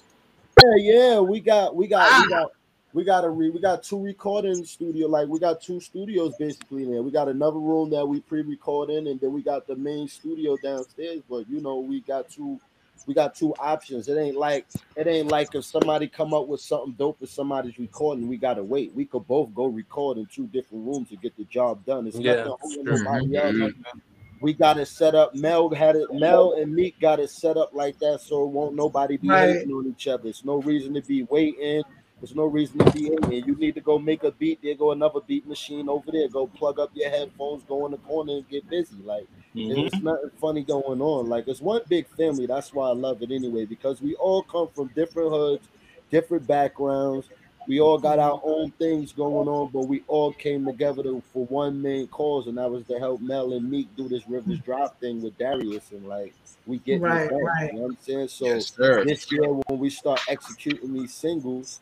Yeah, 0.63 0.75
yeah, 0.77 1.21
we 1.21 1.41
got 1.41 1.75
we 1.75 1.87
got 1.87 2.09
Ah. 2.11 2.23
we 2.23 2.31
got 2.31 2.51
we 2.93 3.05
got 3.05 3.25
a 3.25 3.31
re, 3.31 3.51
we 3.51 3.61
got 3.61 3.83
two 3.83 4.03
recording 4.03 4.65
studio 4.65 5.07
like 5.07 5.29
we 5.29 5.39
got 5.39 5.63
two 5.63 5.81
studios 5.81 6.35
basically 6.39 6.85
there. 6.85 7.03
We 7.03 7.11
got 7.11 7.29
another 7.29 7.59
room 7.59 7.89
that 7.91 8.07
we 8.07 8.21
pre-record 8.21 8.91
in, 8.91 9.07
and 9.07 9.19
then 9.21 9.33
we 9.33 9.43
got 9.43 9.67
the 9.67 9.77
main 9.77 10.07
studio 10.09 10.57
downstairs. 10.63 11.23
But 11.31 11.49
you 11.49 11.61
know, 11.61 11.79
we 11.79 12.01
got 12.01 12.29
two 12.29 12.61
we 13.07 13.15
got 13.15 13.35
two 13.35 13.55
options. 13.57 14.09
It 14.09 14.17
ain't 14.19 14.37
like 14.37 14.67
it 14.97 15.07
ain't 15.07 15.29
like 15.29 15.55
if 15.55 15.65
somebody 15.65 16.09
come 16.09 16.35
up 16.35 16.47
with 16.49 16.61
something 16.61 16.93
dope 16.93 17.21
and 17.21 17.29
somebody's 17.29 17.79
recording, 17.79 18.29
we 18.29 18.37
gotta 18.37 18.63
wait. 18.63 18.93
We 18.95 19.05
could 19.05 19.27
both 19.27 19.55
go 19.55 19.67
record 19.67 20.19
in 20.19 20.27
two 20.27 20.47
different 20.49 20.87
rooms 20.87 21.09
to 21.11 21.17
get 21.17 21.37
the 21.37 21.45
job 21.45 21.85
done. 21.87 22.07
It's 22.07 22.19
Yeah, 22.19 22.35
nothing 22.45 22.53
holding 22.61 22.85
true. 22.85 22.99
nobody 22.99 23.37
up. 23.39 23.55
Mm-hmm. 23.55 23.99
We 24.41 24.55
got 24.55 24.79
it 24.79 24.87
set 24.87 25.15
up. 25.15 25.35
Mel 25.35 25.71
had 25.71 25.97
it. 25.97 26.13
Mel 26.13 26.55
and 26.55 26.75
Meek 26.75 27.01
got 27.01 27.21
it 27.21 27.31
set 27.31 27.57
up 27.57 27.71
like 27.75 27.99
that, 28.01 28.21
so 28.21 28.45
it 28.45 28.51
won't 28.51 28.75
nobody 28.77 29.17
be 29.17 29.29
Right. 29.29 29.49
hating 29.59 29.73
on 29.73 29.87
each 29.87 30.09
other. 30.09 30.29
It's 30.29 30.45
no 30.45 30.57
reason 30.63 30.95
to 30.95 31.03
be 31.03 31.25
waiting. 31.25 31.83
There's 32.21 32.35
no 32.35 32.47
reason 32.47 32.79
to 32.79 32.93
be 32.93 33.11
hating. 33.11 33.47
You 33.47 33.57
need 33.57 33.75
to 33.77 33.81
go 33.81 33.99
make 33.99 34.25
a 34.25 34.33
beat. 34.33 34.61
There 34.63 34.75
go 34.75 34.93
another 34.93 35.21
beat 35.27 35.47
machine 35.47 35.89
over 35.89 36.11
there. 36.13 36.29
Go 36.29 36.47
plug 36.47 36.79
up 36.79 36.91
your 36.95 37.11
headphones. 37.11 37.65
Go 37.65 37.87
in 37.87 37.93
the 37.93 37.99
corner 37.99 38.35
and 38.35 38.49
get 38.49 38.69
busy. 38.69 38.97
Like 39.05 39.27
Mhm. 39.55 39.87
it's 39.87 40.01
nothing 40.03 40.31
funny 40.41 40.63
going 40.65 41.01
on. 41.01 41.29
Like 41.29 41.49
it's 41.49 41.61
one 41.61 41.83
big 41.89 42.07
family. 42.09 42.47
That's 42.47 42.73
why 42.73 42.89
I 42.89 42.93
love 42.93 43.23
it 43.23 43.31
anyway 43.31 43.65
because 43.65 44.01
we 44.01 44.15
all 44.17 44.43
come 44.43 44.69
from 44.69 44.89
different 44.89 45.31
hoods, 45.31 45.69
different 46.11 46.47
backgrounds. 46.47 47.29
We 47.67 47.81
all 47.81 47.99
got 47.99 48.19
our 48.19 48.41
own 48.43 48.73
things 48.73 49.13
going 49.13 49.47
on, 49.47 49.71
but 49.71 49.83
we 49.83 50.03
all 50.09 50.33
came 50.33 50.67
together 50.67 51.03
to, 51.05 51.23
for 51.33 51.47
one 51.47 51.81
main 51.81 52.09
cause, 52.09 52.47
and 52.49 52.59
that 52.59 52.71
was 52.71 52.85
to 52.87 52.99
help 52.99 53.21
Mel 53.21 53.53
and 53.53 53.71
Meek 53.71 53.95
do 53.97 54.09
this 54.09 54.27
Rivers 54.29 54.59
Drop 54.61 54.99
thing 54.99 55.23
with 55.23 55.39
Darius, 55.39 55.93
and 55.93 56.07
like 56.09 56.35
we 56.67 56.79
get 56.79 56.97
Right, 57.01 57.27
it 57.27 57.29
done. 57.29 57.39
right. 57.41 57.71
You 57.71 57.79
know 57.79 57.83
what 57.83 57.91
I'm 57.91 57.99
saying? 58.01 58.29
So 58.29 58.47
Yes, 58.47 58.73
this 59.03 59.31
year, 59.31 59.53
when 59.53 59.79
we 59.79 59.91
start 59.91 60.21
executing 60.27 60.93
these 60.95 61.15
singles, 61.15 61.81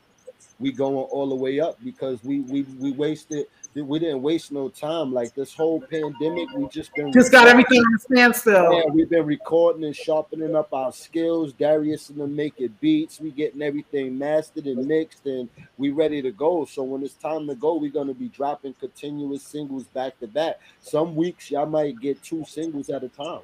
we 0.58 0.72
going 0.72 0.96
all 0.96 1.28
the 1.28 1.34
way 1.36 1.60
up 1.60 1.82
because 1.82 2.22
we 2.24 2.40
we 2.40 2.62
we 2.62 2.92
wasted 2.92 3.46
we 3.82 3.98
didn't 3.98 4.22
waste 4.22 4.52
no 4.52 4.68
time. 4.68 5.12
Like 5.12 5.34
this 5.34 5.54
whole 5.54 5.80
pandemic, 5.80 6.48
we 6.56 6.68
just 6.68 6.94
been 6.94 7.12
Just 7.12 7.32
got 7.32 7.48
everything 7.48 7.80
on 7.80 7.98
standstill. 7.98 8.72
Yeah, 8.72 8.82
we've 8.92 9.08
been 9.08 9.26
recording 9.26 9.84
and 9.84 9.94
sharpening 9.94 10.56
up 10.56 10.72
our 10.72 10.92
skills. 10.92 11.52
Darius 11.52 12.10
and 12.10 12.20
them 12.20 12.34
making 12.34 12.76
beats. 12.80 13.20
We 13.20 13.30
getting 13.30 13.62
everything 13.62 14.18
mastered 14.18 14.66
and 14.66 14.86
mixed, 14.86 15.26
and 15.26 15.48
we 15.76 15.90
ready 15.90 16.22
to 16.22 16.30
go. 16.30 16.64
So 16.64 16.82
when 16.82 17.02
it's 17.02 17.14
time 17.14 17.46
to 17.48 17.54
go, 17.54 17.76
we're 17.76 17.90
gonna 17.90 18.14
be 18.14 18.28
dropping 18.28 18.74
continuous 18.74 19.42
singles 19.42 19.84
back 19.84 20.18
to 20.20 20.26
back. 20.26 20.60
Some 20.80 21.16
weeks 21.16 21.50
y'all 21.50 21.66
might 21.66 22.00
get 22.00 22.22
two 22.22 22.44
singles 22.46 22.90
at 22.90 23.02
a 23.02 23.08
time. 23.08 23.40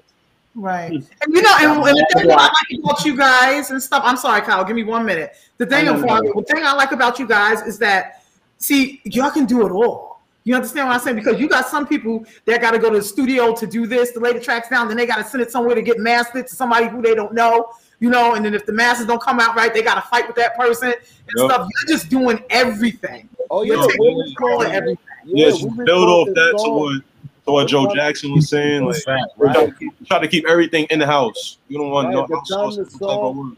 Right. 0.54 0.88
Hmm. 0.88 0.96
And 1.22 1.34
you 1.34 1.42
know, 1.42 1.56
and, 1.58 1.88
and 1.88 1.96
the 1.96 2.06
thing 2.14 2.30
I 2.30 2.34
like 2.36 2.78
about 2.78 3.04
you 3.04 3.16
guys 3.16 3.70
and 3.70 3.82
stuff, 3.82 4.02
I'm 4.04 4.16
sorry, 4.16 4.40
Kyle, 4.42 4.64
give 4.64 4.76
me 4.76 4.84
one 4.84 5.04
minute. 5.04 5.34
The 5.58 5.66
thing, 5.66 5.88
I 5.88 5.92
know, 5.92 6.00
the 6.00 6.44
thing 6.48 6.64
I 6.64 6.74
like 6.74 6.92
about 6.92 7.18
you 7.18 7.26
guys 7.26 7.62
is 7.62 7.78
that, 7.80 8.24
see, 8.58 9.00
y'all 9.04 9.30
can 9.30 9.46
do 9.46 9.66
it 9.66 9.72
all. 9.72 10.13
You 10.44 10.54
understand 10.54 10.88
what 10.88 10.94
I'm 10.94 11.00
saying? 11.00 11.16
Because 11.16 11.40
you 11.40 11.48
got 11.48 11.66
some 11.66 11.86
people 11.86 12.24
that 12.44 12.60
got 12.60 12.72
to 12.72 12.78
go 12.78 12.90
to 12.90 12.98
the 12.98 13.02
studio 13.02 13.54
to 13.54 13.66
do 13.66 13.86
this, 13.86 14.12
to 14.12 14.20
lay 14.20 14.34
the 14.34 14.40
tracks 14.40 14.68
down, 14.68 14.88
then 14.88 14.96
they 14.98 15.06
got 15.06 15.16
to 15.16 15.24
send 15.24 15.42
it 15.42 15.50
somewhere 15.50 15.74
to 15.74 15.80
get 15.80 15.98
mastered 15.98 16.46
to 16.46 16.54
somebody 16.54 16.86
who 16.86 17.00
they 17.00 17.14
don't 17.14 17.32
know, 17.32 17.70
you 17.98 18.10
know, 18.10 18.34
and 18.34 18.44
then 18.44 18.54
if 18.54 18.66
the 18.66 18.72
masters 18.72 19.06
don't 19.06 19.22
come 19.22 19.40
out 19.40 19.56
right, 19.56 19.72
they 19.72 19.82
got 19.82 19.94
to 19.94 20.02
fight 20.02 20.26
with 20.26 20.36
that 20.36 20.54
person 20.56 20.88
and 20.88 20.94
Yep. 21.36 21.50
stuff. 21.50 21.68
You're 21.80 21.96
just 21.96 22.10
doing 22.10 22.44
everything. 22.50 23.28
Oh 23.50 23.62
You're 23.62 23.78
yeah, 23.78 23.86
taking 23.86 24.18
we 24.18 24.24
control 24.24 24.62
of 24.62 24.68
everything. 24.68 24.98
Yeah, 25.24 25.46
Yeah, 25.46 25.50
just 25.52 25.62
we 25.64 25.84
build 25.86 26.08
off 26.08 26.28
that 26.34 26.58
to 26.62 26.70
what 26.70 27.02
to 27.46 27.52
what 27.52 27.68
Joe 27.68 27.94
Jackson 27.94 28.32
was 28.32 28.48
saying. 28.50 28.84
Like 28.84 29.02
we're 29.38 29.52
to, 29.52 29.74
keep, 29.78 30.06
try 30.06 30.18
to 30.18 30.28
keep 30.28 30.46
everything 30.46 30.86
in 30.90 30.98
the 30.98 31.06
house. 31.06 31.58
You 31.68 31.78
don't 31.78 31.90
want 31.90 32.14
Right, 32.14 32.28
no 32.28 32.38
house 32.52 33.54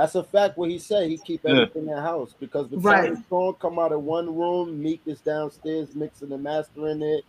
time 0.00 0.08
sauce 0.08 0.12
the 0.12 0.22
type 0.22 0.22
of 0.22 0.28
song, 0.28 0.28
work. 0.28 0.28
that's 0.28 0.28
a 0.28 0.30
fact. 0.38 0.58
What 0.58 0.70
he 0.70 0.78
said, 0.78 1.08
he 1.10 1.18
keep 1.18 1.42
Yeah. 1.44 1.50
everything 1.52 1.88
in 1.88 1.94
the 1.94 2.00
house 2.00 2.34
because 2.38 2.68
the 2.68 2.76
time 2.76 2.84
Right. 2.84 3.10
the 3.14 3.22
song 3.28 3.54
come 3.60 3.78
out 3.78 3.92
of 3.92 4.02
one 4.04 4.34
room, 4.34 4.82
Meek 4.82 5.02
is 5.06 5.20
downstairs 5.20 5.94
mixing 5.94 6.32
and 6.32 6.42
mastering 6.42 7.02
it. 7.02 7.24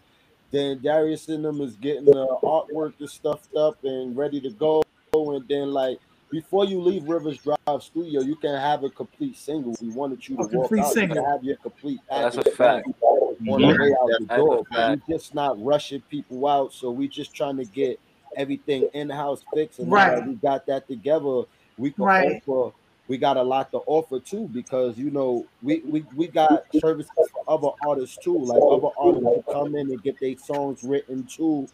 Then 0.51 0.79
Darius 0.81 1.29
and 1.29 1.45
them 1.45 1.61
is 1.61 1.75
getting 1.77 2.05
the 2.05 2.27
artwork 2.43 2.93
and 2.99 3.09
stuffed 3.09 3.55
up 3.55 3.83
and 3.83 4.15
ready 4.17 4.41
to 4.41 4.49
go. 4.51 4.83
And 5.13 5.47
then 5.47 5.71
like 5.71 5.99
before 6.29 6.65
you 6.65 6.81
leave 6.81 7.07
Rivers 7.09 7.37
Drive 7.39 7.83
Studio, 7.83 8.21
you 8.21 8.35
can 8.35 8.55
have 8.55 8.83
a 8.83 8.89
complete 8.89 9.35
single. 9.37 9.75
We 9.81 9.89
wanted 9.89 10.27
you 10.27 10.37
to 10.37 10.43
A 10.43 10.45
walk 10.47 10.51
complete 10.69 10.81
out. 10.81 10.87
You 10.87 10.93
single. 10.93 11.15
can 11.17 11.25
have 11.25 11.43
your 11.43 11.57
complete 11.57 11.99
That's 12.09 12.37
a 12.37 12.43
fact. 12.51 12.87
on 12.87 12.93
mm-hmm. 12.93 13.45
the 13.45 13.51
way 13.67 13.93
out 13.93 14.07
the 14.07 14.25
That's 14.27 14.33
a 14.33 14.37
door. 14.37 14.63
But 14.71 14.99
we 15.07 15.13
just 15.13 15.35
not 15.35 15.61
rushing 15.63 16.01
people 16.01 16.47
out. 16.47 16.73
So 16.73 16.89
we 16.91 17.07
just 17.09 17.33
trying 17.33 17.57
to 17.57 17.65
get 17.65 17.99
everything 18.37 18.89
in 18.93 19.09
house 19.09 19.43
fixed. 19.53 19.79
And 19.79 19.91
Right. 19.91 20.15
that 20.17 20.27
we 20.27 20.35
got 20.35 20.65
that 20.67 20.87
together, 20.87 21.43
we 21.77 21.91
can 21.91 22.05
Right. 22.05 22.43
offer. 22.47 22.75
We 23.07 23.17
got 23.17 23.37
a 23.37 23.43
lot 23.43 23.71
to 23.71 23.79
offer 23.87 24.19
too 24.19 24.47
because 24.53 24.97
you 24.97 25.11
know 25.11 25.45
we 25.61 25.81
we, 25.81 26.05
we 26.15 26.27
got 26.27 26.63
services 26.73 27.11
for 27.33 27.43
other 27.47 27.69
artists 27.85 28.17
too. 28.17 28.37
Like 28.37 28.63
other 28.69 28.89
artists 28.97 29.33
who 29.35 29.43
come 29.51 29.75
in 29.75 29.91
and 29.91 30.01
get 30.03 30.19
their 30.19 30.37
songs 30.37 30.83
written 30.83 31.23
too. 31.25 31.67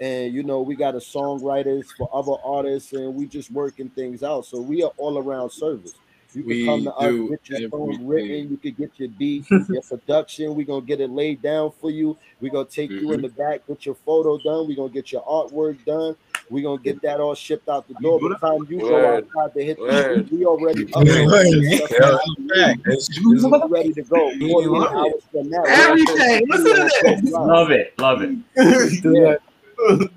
And 0.00 0.32
you 0.34 0.42
know, 0.42 0.62
we 0.62 0.74
got 0.76 0.94
a 0.94 0.98
songwriters 0.98 1.86
for 1.96 2.08
other 2.12 2.34
artists, 2.42 2.92
and 2.92 3.14
we 3.14 3.26
just 3.26 3.50
working 3.52 3.90
things 3.90 4.22
out. 4.22 4.46
So 4.46 4.60
we 4.60 4.82
are 4.82 4.92
all 4.96 5.18
around 5.18 5.50
service. 5.50 5.94
You 6.32 6.42
can 6.42 6.48
We 6.48 6.64
come 6.64 6.84
to 6.84 6.94
us, 6.94 7.14
get 7.28 7.48
your 7.50 7.70
song 7.70 8.06
written, 8.06 8.50
you 8.50 8.56
can 8.56 8.72
get 8.74 8.92
your 8.98 9.08
beat, 9.10 9.44
your 9.68 9.82
production. 9.82 10.54
We're 10.54 10.66
gonna 10.66 10.86
get 10.86 11.00
it 11.00 11.10
laid 11.10 11.42
down 11.42 11.72
for 11.72 11.90
you. 11.90 12.16
We're 12.40 12.52
gonna 12.52 12.66
take 12.66 12.90
you 12.90 12.96
Mm-hmm. 12.98 13.12
in 13.12 13.20
the 13.22 13.28
back, 13.28 13.66
get 13.66 13.84
your 13.84 13.96
photo 13.96 14.38
done. 14.38 14.66
We're 14.68 14.76
gonna 14.76 14.92
get 14.92 15.12
your 15.12 15.24
artwork 15.24 15.84
done. 15.84 16.16
We're 16.50 16.64
gonna 16.64 16.82
get 16.82 17.00
that 17.02 17.20
all 17.20 17.36
shipped 17.36 17.68
out 17.68 17.86
the 17.86 17.94
door. 17.94 18.18
By 18.20 18.28
the 18.28 18.34
time 18.34 18.66
you 18.68 18.80
go 18.80 18.90
Word. 18.92 19.24
outside 19.34 19.54
to 19.56 19.64
hit 19.64 19.78
the 19.78 20.02
street, 20.26 20.32
we 20.40 20.44
already 20.44 20.92
up 20.94 21.06
Yeah, 21.06 21.12
and 21.14 21.26
word, 21.30 21.32
running. 21.32 21.62
man. 21.62 21.76
Stuff 21.76 21.90
Yeah, 21.92 22.10
like 22.10 22.82
that. 22.84 23.68
Ready 23.70 23.92
to 23.94 24.02
go. 24.02 24.30
You 24.32 24.48
48 24.50 24.68
love 24.70 25.06
it. 25.06 25.24
from 25.30 25.50
now. 25.50 25.62
Everything. 25.68 26.46
Listen 26.48 26.74
to 26.74 26.90
this. 27.04 27.32
Love 27.32 27.70
it, 27.70 27.94
love 27.98 28.22
it. 28.22 28.36
Yeah. 29.04 29.36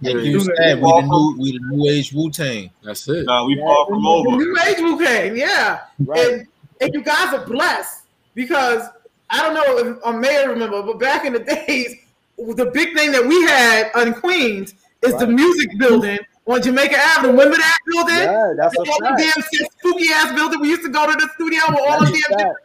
Like 0.02 0.26
you 0.26 0.40
said, 0.42 0.82
we 0.82 0.92
the 0.92 1.02
new 1.04 1.36
we 1.40 1.52
the 1.54 1.60
new 1.70 1.88
age 1.90 2.12
Wu 2.12 2.30
Tang. 2.30 2.70
That's 2.84 3.08
it. 3.08 3.26
Nah, 3.26 3.46
we 3.46 3.56
Yeah, 3.56 3.64
far 3.66 3.86
from 3.88 4.06
over. 4.06 4.32
new 4.32 4.58
age 4.68 4.80
Wu 4.80 5.02
Tang, 5.02 5.38
yeah. 5.38 5.82
Right. 6.00 6.20
And, 6.34 6.48
and 6.82 6.94
you 6.94 7.02
guys 7.02 7.34
are 7.34 7.46
blessed 7.46 8.02
because 8.36 8.90
I 9.30 9.42
don't 9.42 9.54
know 9.54 9.78
if 9.78 9.98
I 10.06 10.12
may 10.12 10.46
remember, 10.46 10.82
but 10.84 11.00
back 11.00 11.24
in 11.26 11.32
the 11.32 11.40
days, 11.68 11.96
the 12.38 12.72
big 12.74 12.94
thing 12.94 13.14
that 13.14 13.26
we 13.26 13.42
had 13.44 13.90
on 13.96 14.14
Queens 14.16 14.74
is 15.06 15.18
the 15.18 15.28
music 15.28 15.78
building 15.78 16.20
on 16.48 16.62
Jamaica 16.62 16.96
Avenue. 16.98 17.32
Remember 17.32 17.58
that 17.58 17.78
building? 17.92 18.16
Yeah, 18.16 18.54
that's 18.58 18.76
a 18.76 18.80
all 18.80 19.00
the 19.00 19.16
damn 19.18 19.68
spooky 19.80 20.08
ass 20.14 20.34
building. 20.36 20.60
We 20.62 20.70
used 20.70 20.84
to 20.84 20.90
go 20.90 21.06
to 21.06 21.14
the 21.14 21.30
studio 21.36 21.60
with 21.70 21.80
all 21.80 22.00
That's 22.00 22.12
the 22.12 22.24
a 22.34 22.38
damn. 22.38 22.48
fact. 22.48 22.60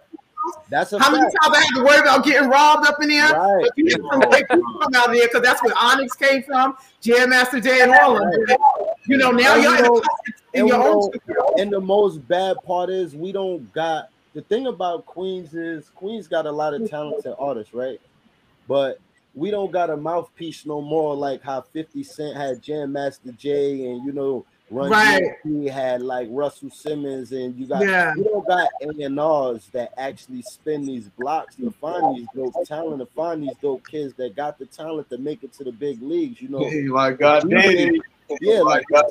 That's 0.71 0.91
How 0.97 1.11
many 1.11 1.25
fact. 1.25 1.37
times 1.43 1.57
I 1.57 1.61
had 1.61 1.75
to 1.75 1.85
worry 1.85 1.99
about 1.99 2.25
getting 2.25 2.49
robbed 2.49 2.87
up 2.87 3.03
in 3.03 3.09
there? 3.09 3.33
Right. 3.33 3.63
But 3.65 3.73
you 3.77 3.97
great 4.31 4.49
people 4.49 4.79
come 4.81 4.95
out 4.95 5.09
there 5.13 5.27
because 5.27 5.43
that's 5.43 5.63
where 5.63 5.75
Onyx 5.79 6.15
came 6.15 6.43
from, 6.43 6.77
Jam 7.01 7.31
Master 7.31 7.61
Jay 7.61 7.83
and 7.83 7.93
all 7.93 8.17
of 8.17 8.23
them. 8.47 8.57
You 9.07 9.17
know, 9.19 9.31
now 9.31 9.55
And 9.55 9.63
you're 9.63 9.83
know- 9.83 10.03
in 10.55 10.67
your 10.67 10.83
own 10.83 11.03
studio. 11.03 11.55
and 11.59 11.71
the 11.73 11.81
most 11.81 12.27
bad 12.29 12.57
part 12.65 12.89
is 12.89 13.15
we 13.15 13.33
don't 13.33 13.71
got 13.75 14.09
the 14.35 14.41
thing 14.43 14.67
about 14.69 15.05
Queens 15.05 15.53
is 15.55 15.91
Queens 15.95 16.27
got 16.29 16.47
a 16.47 16.53
lot 16.53 16.73
of 16.73 16.89
talented 16.89 17.35
artists, 17.39 17.75
right? 17.75 18.01
But 18.67 18.99
we 19.39 19.51
don't 19.51 19.71
got 19.71 19.89
a 19.91 19.97
mouthpiece 19.97 20.67
no 20.67 20.81
more 20.81 21.15
like 21.15 21.43
how 21.43 21.61
50 21.61 22.03
Cent 22.03 22.37
had 22.37 22.61
Jam 22.63 22.93
Master 22.93 23.33
Jay 23.33 23.87
and 23.87 24.05
you 24.05 24.13
know 24.13 24.45
Run 24.71 24.91
Right. 24.91 25.23
DMC 25.47 25.71
had 25.71 26.03
like 26.03 26.29
Russell 26.31 26.71
Simmons 26.71 27.33
and 27.33 27.57
you 27.59 27.67
got 27.67 27.83
Yeah. 27.83 28.15
you 28.17 28.25
don't 28.25 28.47
got 28.47 28.69
A&Rs 28.83 29.69
that 29.73 29.93
actually 29.97 30.43
spin 30.43 30.85
these 30.85 31.09
blocks 31.19 31.57
to 31.57 31.71
find 31.71 32.17
these 32.17 32.27
dope 32.35 32.55
talent 32.67 32.99
to 33.01 33.07
find 33.07 33.43
these 33.43 33.57
dope 33.63 33.87
kids 33.87 34.13
that 34.15 34.37
got 34.37 34.59
the 34.59 34.67
talent 34.67 35.09
to 35.11 35.19
make 35.19 35.43
it 35.43 35.53
to 35.55 35.65
the 35.65 35.73
big 35.73 36.03
leagues, 36.03 36.43
you 36.43 36.49
know. 36.49 36.59
Hey, 36.69 36.83
my 36.83 37.13
God, 37.13 37.49
Danny. 37.49 38.01
Yeah, 38.41 38.59
my 38.63 38.75
like 38.77 38.85
God. 38.93 39.07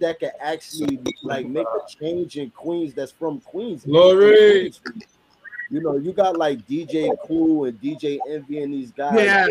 That 0.00 0.18
can 0.18 0.32
actually 0.40 0.98
like 1.22 1.46
make 1.46 1.66
a 1.66 1.88
change 1.88 2.36
in 2.36 2.50
Queens 2.50 2.92
that's 2.92 3.12
from 3.12 3.40
Queens. 3.40 3.84
Glory. 3.84 4.72
You 5.70 5.80
know, 5.80 5.96
you 5.96 6.12
got 6.12 6.36
like 6.36 6.66
DJ 6.66 7.10
Clue 7.26 7.64
and 7.64 7.80
DJ 7.80 8.18
Envy 8.28 8.62
and 8.62 8.72
these 8.72 8.90
guys. 8.90 9.14
Yeah. 9.18 9.46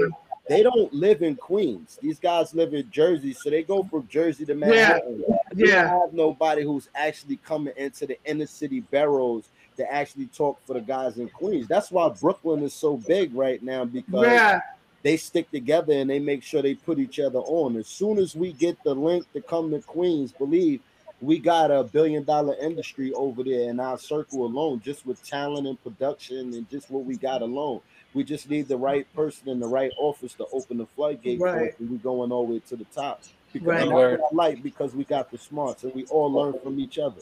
they 0.50 0.64
don't 0.64 0.92
live 0.94 1.22
in 1.22 1.36
Queens. 1.36 2.00
These 2.02 2.20
guys 2.20 2.54
live 2.56 2.74
in 2.74 2.90
Jersey, 2.90 3.34
so 3.34 3.50
they 3.50 3.64
go 3.64 3.84
from 3.84 4.08
Jersey 4.08 4.46
to 4.46 4.56
Manhattan. 4.56 5.24
Yeah. 5.56 5.90
don't 5.90 6.02
have 6.02 6.14
nobody 6.14 6.64
who's 6.64 6.90
actually 6.96 7.38
coming 7.38 7.74
into 7.78 8.06
the 8.08 8.18
inner 8.26 8.48
city 8.48 8.80
boroughs 8.80 9.50
to 9.78 9.94
actually 9.94 10.26
talk 10.28 10.60
for 10.66 10.74
the 10.74 10.82
guys 10.82 11.18
in 11.18 11.30
Queens. 11.30 11.68
That's 11.68 11.92
why 11.92 12.10
Brooklyn 12.10 12.64
is 12.64 12.74
so 12.74 12.98
big 12.98 13.34
right 13.36 13.62
now 13.62 13.86
because 13.86 14.26
Yeah. 14.26 14.62
they 15.04 15.18
stick 15.18 15.52
together 15.52 15.94
and 15.94 16.10
they 16.10 16.20
make 16.20 16.42
sure 16.44 16.62
they 16.62 16.74
put 16.76 16.98
each 16.98 17.20
other 17.20 17.40
on. 17.40 17.76
As 17.78 17.88
soon 17.88 18.18
as 18.18 18.36
we 18.36 18.54
get 18.54 18.82
the 18.84 18.96
link 18.96 19.32
to 19.34 19.42
come 19.42 19.70
to 19.72 19.80
Queens, 19.82 20.32
believe 20.32 20.82
we 21.22 21.40
got 21.40 21.72
a 21.72 21.84
billion 21.84 22.24
dollar 22.24 22.56
industry 22.62 23.12
over 23.14 23.44
there 23.44 23.70
in 23.70 23.80
our 23.80 23.98
circle 23.98 24.46
alone, 24.46 24.80
just 24.84 25.06
with 25.06 25.24
talent 25.24 25.68
and 25.68 25.82
production 25.84 26.54
and 26.54 26.70
just 26.70 26.92
what 26.92 27.06
we 27.06 27.18
got 27.18 27.42
alone. 27.42 27.82
We 28.14 28.24
just 28.24 28.50
need 28.50 28.68
the 28.68 28.78
right 28.78 29.12
person 29.16 29.50
in 29.50 29.60
the 29.60 29.68
right 29.68 29.92
office 30.00 30.34
to 30.36 30.46
open 30.54 30.78
the 30.78 30.86
floodgate 30.86 31.42
Right. 31.42 31.74
and 31.80 31.90
we're 31.90 31.98
going 31.98 32.32
all 32.32 32.46
the 32.46 32.54
way 32.54 32.60
to 32.70 32.76
the 32.76 32.86
top. 32.86 33.22
Because 33.52 33.68
Right. 33.68 33.80
that's 33.80 33.92
what 33.92 34.22
I 34.32 34.36
like 34.36 34.62
because 34.64 34.94
we 34.94 35.04
got 35.06 35.32
the 35.32 35.38
smarts 35.38 35.84
and 35.84 35.94
we 35.96 36.06
all 36.06 36.32
learn 36.32 36.54
from 36.60 36.80
each 36.80 37.00
other. 37.00 37.22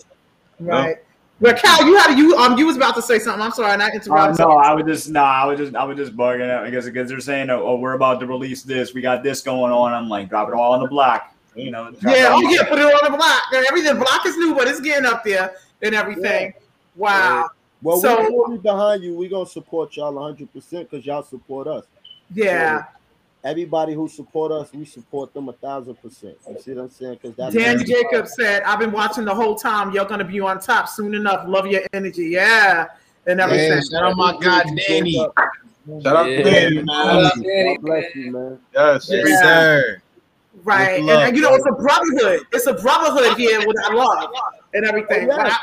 Right. 0.59 0.97
Well, 1.41 1.53
Cal, 1.53 1.85
you 1.85 1.97
had 1.97 2.17
you 2.17 2.37
um 2.37 2.57
you 2.57 2.65
was 2.65 2.77
about 2.77 2.95
to 2.95 3.01
say 3.01 3.19
something. 3.19 3.41
I'm 3.41 3.51
sorry, 3.51 3.73
and 3.73 3.83
I 3.83 3.87
Uh, 3.87 3.91
interrupted. 3.93 4.39
no, 4.39 4.51
I 4.51 4.73
was 4.73 4.85
just 4.85 5.09
no, 5.09 5.21
I 5.21 5.45
was 5.45 5.59
just 5.59 5.75
I 5.75 5.83
was 5.83 5.97
just 5.97 6.15
bugging 6.15 6.49
out 6.49 6.63
because 6.65 6.85
because 6.85 7.09
they're 7.09 7.19
saying 7.19 7.49
oh, 7.49 7.61
oh, 7.61 7.75
we're 7.75 7.93
about 7.93 8.21
to 8.21 8.25
release 8.27 8.63
this, 8.63 8.93
we 8.93 9.01
got 9.01 9.21
this 9.21 9.41
going 9.41 9.71
on. 9.73 9.93
I'm 9.93 10.07
like 10.07 10.29
drop 10.29 10.47
it 10.47 10.53
all 10.53 10.71
on 10.73 10.81
the 10.81 10.87
block, 10.87 11.34
you 11.55 11.71
know. 11.71 11.91
Yeah, 12.01 12.25
all 12.27 12.45
oh 12.45 12.49
yeah, 12.49 12.63
put 12.63 12.79
it 12.79 12.85
on 12.85 13.11
the 13.11 13.17
block. 13.17 13.43
Everything 13.69 13.95
block 13.97 14.25
is 14.25 14.37
new, 14.37 14.53
but 14.55 14.67
it's 14.67 14.79
getting 14.81 15.05
up 15.05 15.23
there 15.23 15.55
and 15.81 15.95
everything. 15.95 16.53
Wow. 16.95 17.49
Well, 17.81 17.97
So- 17.99 18.21
we 18.21 18.29
will 18.35 18.49
be 18.51 18.57
behind 18.57 19.03
you. 19.03 19.15
We're 19.15 19.29
gonna 19.29 19.45
support 19.45 19.95
y'all 19.95 20.13
100 20.13 20.51
percent 20.53 20.89
because 20.89 21.05
y'all 21.05 21.23
support 21.23 21.67
us. 21.67 21.85
Yeah. 22.33 22.79
So, 22.79 22.85
everybody 23.43 23.93
who 23.93 24.07
support 24.07 24.51
us, 24.51 24.73
we 24.73 24.85
support 24.85 25.33
them 25.33 25.49
a 25.49 25.53
thousand 25.53 25.95
percent. 26.01 26.35
You 26.49 26.59
see 26.59 26.73
what 26.73 26.83
I'm 26.83 26.89
saying? 26.89 27.19
Because 27.21 27.35
that's 27.35 27.53
Danny 27.55 27.83
Jacobs 27.83 28.33
said, 28.35 28.63
"I've 28.63 28.79
been 28.79 28.91
watching 28.91 29.23
the 29.25 29.35
whole 29.35 29.55
time. 29.55 29.91
You're 29.91 30.05
gonna 30.05 30.23
be 30.23 30.39
on 30.39 30.59
top 30.59 30.87
soon 30.89 31.13
enough. 31.13 31.47
Love 31.47 31.67
your 31.67 31.81
energy, 31.93 32.27
yeah, 32.29 32.87
and 33.27 33.39
everything." 33.39 33.71
Yeah, 33.71 33.81
shout 33.81 34.11
out 34.11 34.17
my 34.17 34.35
God, 34.41 34.65
Danny. 34.87 35.11
Shout 35.13 35.33
out 36.07 36.27
Yeah. 36.31 36.37
to 36.37 36.43
Danny, 36.43 36.75
man. 36.81 36.85
God 36.85 37.81
bless 37.81 38.15
you, 38.15 38.31
man. 38.31 38.59
Yes, 38.73 39.09
Yeah. 39.11 39.41
sir. 39.41 40.01
Right, 40.63 40.97
and, 40.99 41.05
Love, 41.05 41.27
and, 41.27 41.35
you 41.35 41.41
know 41.43 41.53
it's 41.53 41.65
a 41.67 41.71
brotherhood. 41.73 42.45
It's 42.51 42.65
a 42.65 42.73
brotherhood 42.73 43.37
here 43.37 43.59
with 43.67 43.77
our 43.85 43.95
love 43.95 44.31
and 44.73 44.85
everything. 44.85 45.29
Oh, 45.31 45.37
When. 45.37 45.45
I, 45.45 45.57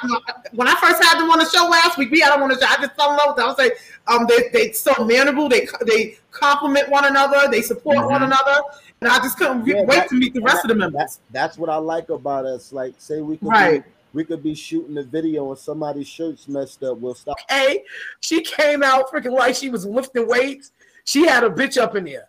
when 0.53 0.69
I 0.69 0.75
first 0.77 1.03
had 1.03 1.19
them 1.19 1.31
on 1.31 1.39
the 1.39 1.49
show 1.49 1.67
last 1.67 1.99
week, 1.99 2.11
we 2.11 2.21
had 2.21 2.33
them 2.33 2.43
on 2.43 2.49
the 2.51 2.55
show. 2.61 2.67
I 2.69 2.77
just 2.77 2.95
fell 2.95 3.11
in 3.11 3.17
love 3.17 3.29
with 3.29 3.37
them. 3.37 3.47
I 3.47 3.49
was 3.49 3.59
like, 3.59 3.79
um, 4.07 4.27
they 4.29 4.49
they 4.53 4.73
so 4.73 4.93
manable. 5.05 5.49
They 5.49 5.67
they 5.87 6.19
compliment 6.31 6.89
one 6.89 7.05
another. 7.07 7.49
They 7.51 7.63
support 7.63 7.97
one 8.09 8.23
another, 8.23 8.61
and 9.01 9.11
I 9.11 9.19
just 9.19 9.39
couldn't 9.39 9.67
Yeah, 9.67 9.83
wait 9.83 9.89
that- 9.97 10.09
to 10.11 10.15
meet 10.15 10.35
the 10.35 10.43
rest 10.43 10.65
of 10.65 10.69
the 10.69 10.75
members. 10.77 10.99
That's 10.99 11.21
that's 11.31 11.59
what 11.59 11.69
I 11.71 11.77
like 11.77 12.09
about 12.11 12.45
us. 12.47 12.73
Like, 12.73 12.95
say 12.99 13.21
we 13.23 13.39
could 13.39 13.49
Right. 13.49 13.85
be, 13.85 13.91
we 14.13 14.25
could 14.25 14.43
be 14.43 14.55
shooting 14.55 14.97
a 14.99 15.03
video 15.03 15.49
and 15.51 15.59
somebody's 15.59 16.07
shirt's 16.07 16.47
messed 16.47 16.83
up. 16.85 16.99
We'll 16.99 17.15
stop. 17.15 17.39
Hey, 17.49 17.83
she 18.21 18.43
came 18.43 18.83
out 18.83 19.11
freaking 19.11 19.33
like 19.33 19.55
she 19.57 19.69
was 19.71 19.85
lifting 19.87 20.29
weights. 20.29 20.71
She 21.05 21.27
had 21.27 21.43
a 21.43 21.51
bitch 21.51 21.77
up 21.81 21.97
in 21.97 22.05
there. 22.05 22.29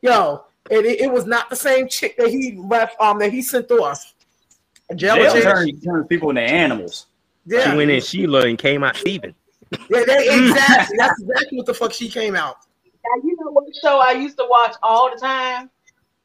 Yo, 0.00 0.44
and 0.70 0.84
it, 0.86 1.00
it 1.00 1.12
was 1.12 1.26
not 1.26 1.50
the 1.50 1.56
same 1.56 1.88
chick 1.88 2.16
that 2.16 2.28
he 2.28 2.56
left 2.56 3.00
um 3.00 3.18
that 3.18 3.32
he 3.32 3.42
sent 3.42 3.70
off. 3.70 4.14
Jail, 4.94 5.16
Jail 5.16 5.32
jail. 5.32 5.42
turns 5.42 5.84
turns 5.84 6.06
people 6.06 6.30
into 6.30 6.42
animals. 6.42 7.06
Yeah. 7.46 7.70
She 7.70 7.76
went 7.76 7.90
in 7.90 8.00
Sheila 8.00 8.46
and 8.46 8.58
came 8.58 8.82
out 8.82 8.96
Steven. 8.96 9.34
Yeah, 9.90 10.04
they, 10.06 10.28
exactly. 10.48 10.96
That's 10.98 11.20
exactly 11.20 11.58
what 11.58 11.66
the 11.66 11.74
fuck 11.74 11.92
she 11.92 12.08
came 12.08 12.36
out. 12.36 12.56
Now, 12.84 13.22
you 13.22 13.36
know 13.40 13.50
what 13.50 13.64
show 13.82 13.98
I 13.98 14.12
used 14.12 14.36
to 14.38 14.46
watch 14.48 14.76
all 14.82 15.10
the 15.14 15.20
time? 15.20 15.70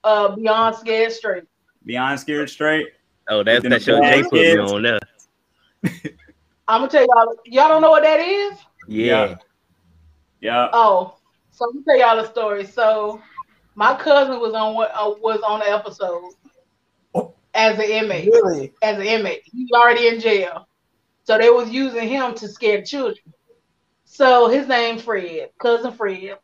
Uh, 0.04 0.36
Beyond 0.36 0.76
Scared 0.76 1.12
Straight. 1.12 1.44
Beyond 1.86 2.20
scared 2.20 2.50
straight. 2.50 2.88
Oh, 3.30 3.44
that's 3.44 3.64
Them 3.64 3.72
that 3.72 3.82
show 3.82 4.00
bad 4.00 4.16
Jay 4.16 4.24
put 4.24 4.34
me 4.34 4.40
kids. 4.40 4.72
on 4.72 4.82
there. 4.84 5.00
I'm 6.68 6.82
gonna 6.82 6.88
tell 6.88 7.02
y'all. 7.02 7.36
Y'all 7.46 7.68
don't 7.68 7.82
know 7.82 7.90
what 7.90 8.04
that 8.04 8.20
is? 8.20 8.58
Yeah. 8.88 9.36
Yeah. 10.42 10.70
Oh, 10.72 11.16
so 11.52 11.66
let 11.66 11.76
me 11.76 11.82
tell 11.84 11.98
y'all 11.98 12.20
a 12.20 12.28
story. 12.28 12.66
So, 12.66 13.22
my 13.80 13.96
cousin 13.96 14.42
was 14.42 14.54
on 14.54 14.76
what 14.76 14.92
uh, 14.94 15.14
was 15.22 15.40
on 15.40 15.60
the 15.62 15.70
episode 15.70 16.34
as 17.54 17.80
an 17.80 17.86
inmate. 17.86 18.28
Really? 18.28 18.74
As 18.82 18.98
an 18.98 19.06
inmate, 19.06 19.44
he's 19.46 19.72
already 19.72 20.10
in 20.10 20.20
jail. 20.20 20.68
So 21.24 21.38
they 21.38 21.50
was 21.50 21.70
using 21.70 22.10
him 22.10 22.36
to 22.36 22.50
scare 22.50 22.82
children. 22.82 23.34
So 24.04 24.50
his 24.50 24.68
name 24.68 25.00
Fred, 25.00 25.52
cousin 25.60 25.94
Fred. 25.94 26.38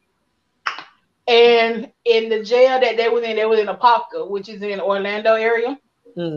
And 1.27 1.91
in 2.05 2.29
the 2.29 2.41
jail 2.41 2.79
that 2.79 2.95
they 2.95 3.09
was 3.09 3.25
in, 3.25 3.35
they 3.35 3.45
was 3.45 3.59
in 3.59 3.67
Apopka, 3.67 4.29
which 4.29 4.47
is 4.47 4.61
in 4.61 4.79
Orlando 4.79 5.33
area. 5.33 5.77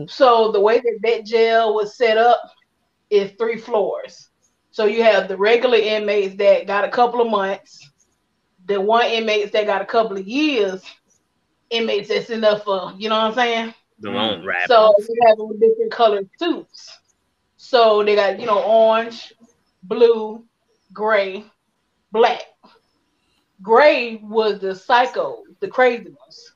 So 0.09 0.51
the 0.51 0.59
way 0.59 0.79
that 0.79 0.99
that 1.03 1.25
jail 1.25 1.73
was 1.73 1.95
set 1.95 2.17
up 2.17 2.41
is 3.09 3.31
three 3.39 3.57
floors. 3.57 4.27
So 4.71 4.83
you 4.83 5.01
have 5.03 5.29
the 5.29 5.37
regular 5.37 5.77
inmates 5.77 6.35
that 6.35 6.67
got 6.67 6.83
a 6.83 6.89
couple 6.89 7.21
of 7.21 7.29
months, 7.29 7.88
the 8.69 8.79
one 8.79 9.07
inmates 9.07 9.51
that 9.51 9.65
got 9.65 9.81
a 9.81 9.85
couple 9.85 10.15
of 10.15 10.25
years, 10.25 10.83
inmates 11.71 12.07
that's 12.07 12.29
enough 12.29 12.63
for, 12.63 12.93
you 12.97 13.09
know 13.09 13.15
what 13.15 13.25
I'm 13.25 13.33
saying? 13.33 13.73
The 13.99 14.11
long 14.11 14.37
mm-hmm. 14.37 14.47
rap. 14.47 14.67
So 14.67 14.93
you 14.97 15.15
have 15.27 15.37
them 15.37 15.59
different 15.59 15.91
colored 15.91 16.29
suits. 16.37 16.97
So 17.57 18.03
they 18.03 18.15
got, 18.15 18.39
you 18.39 18.45
know, 18.45 18.63
orange, 18.63 19.33
blue, 19.83 20.45
gray, 20.93 21.43
black. 22.11 22.43
Gray 23.61 24.17
was 24.17 24.59
the 24.59 24.75
psycho, 24.75 25.43
the 25.59 25.67
crazy 25.67 26.15
ones. 26.17 26.53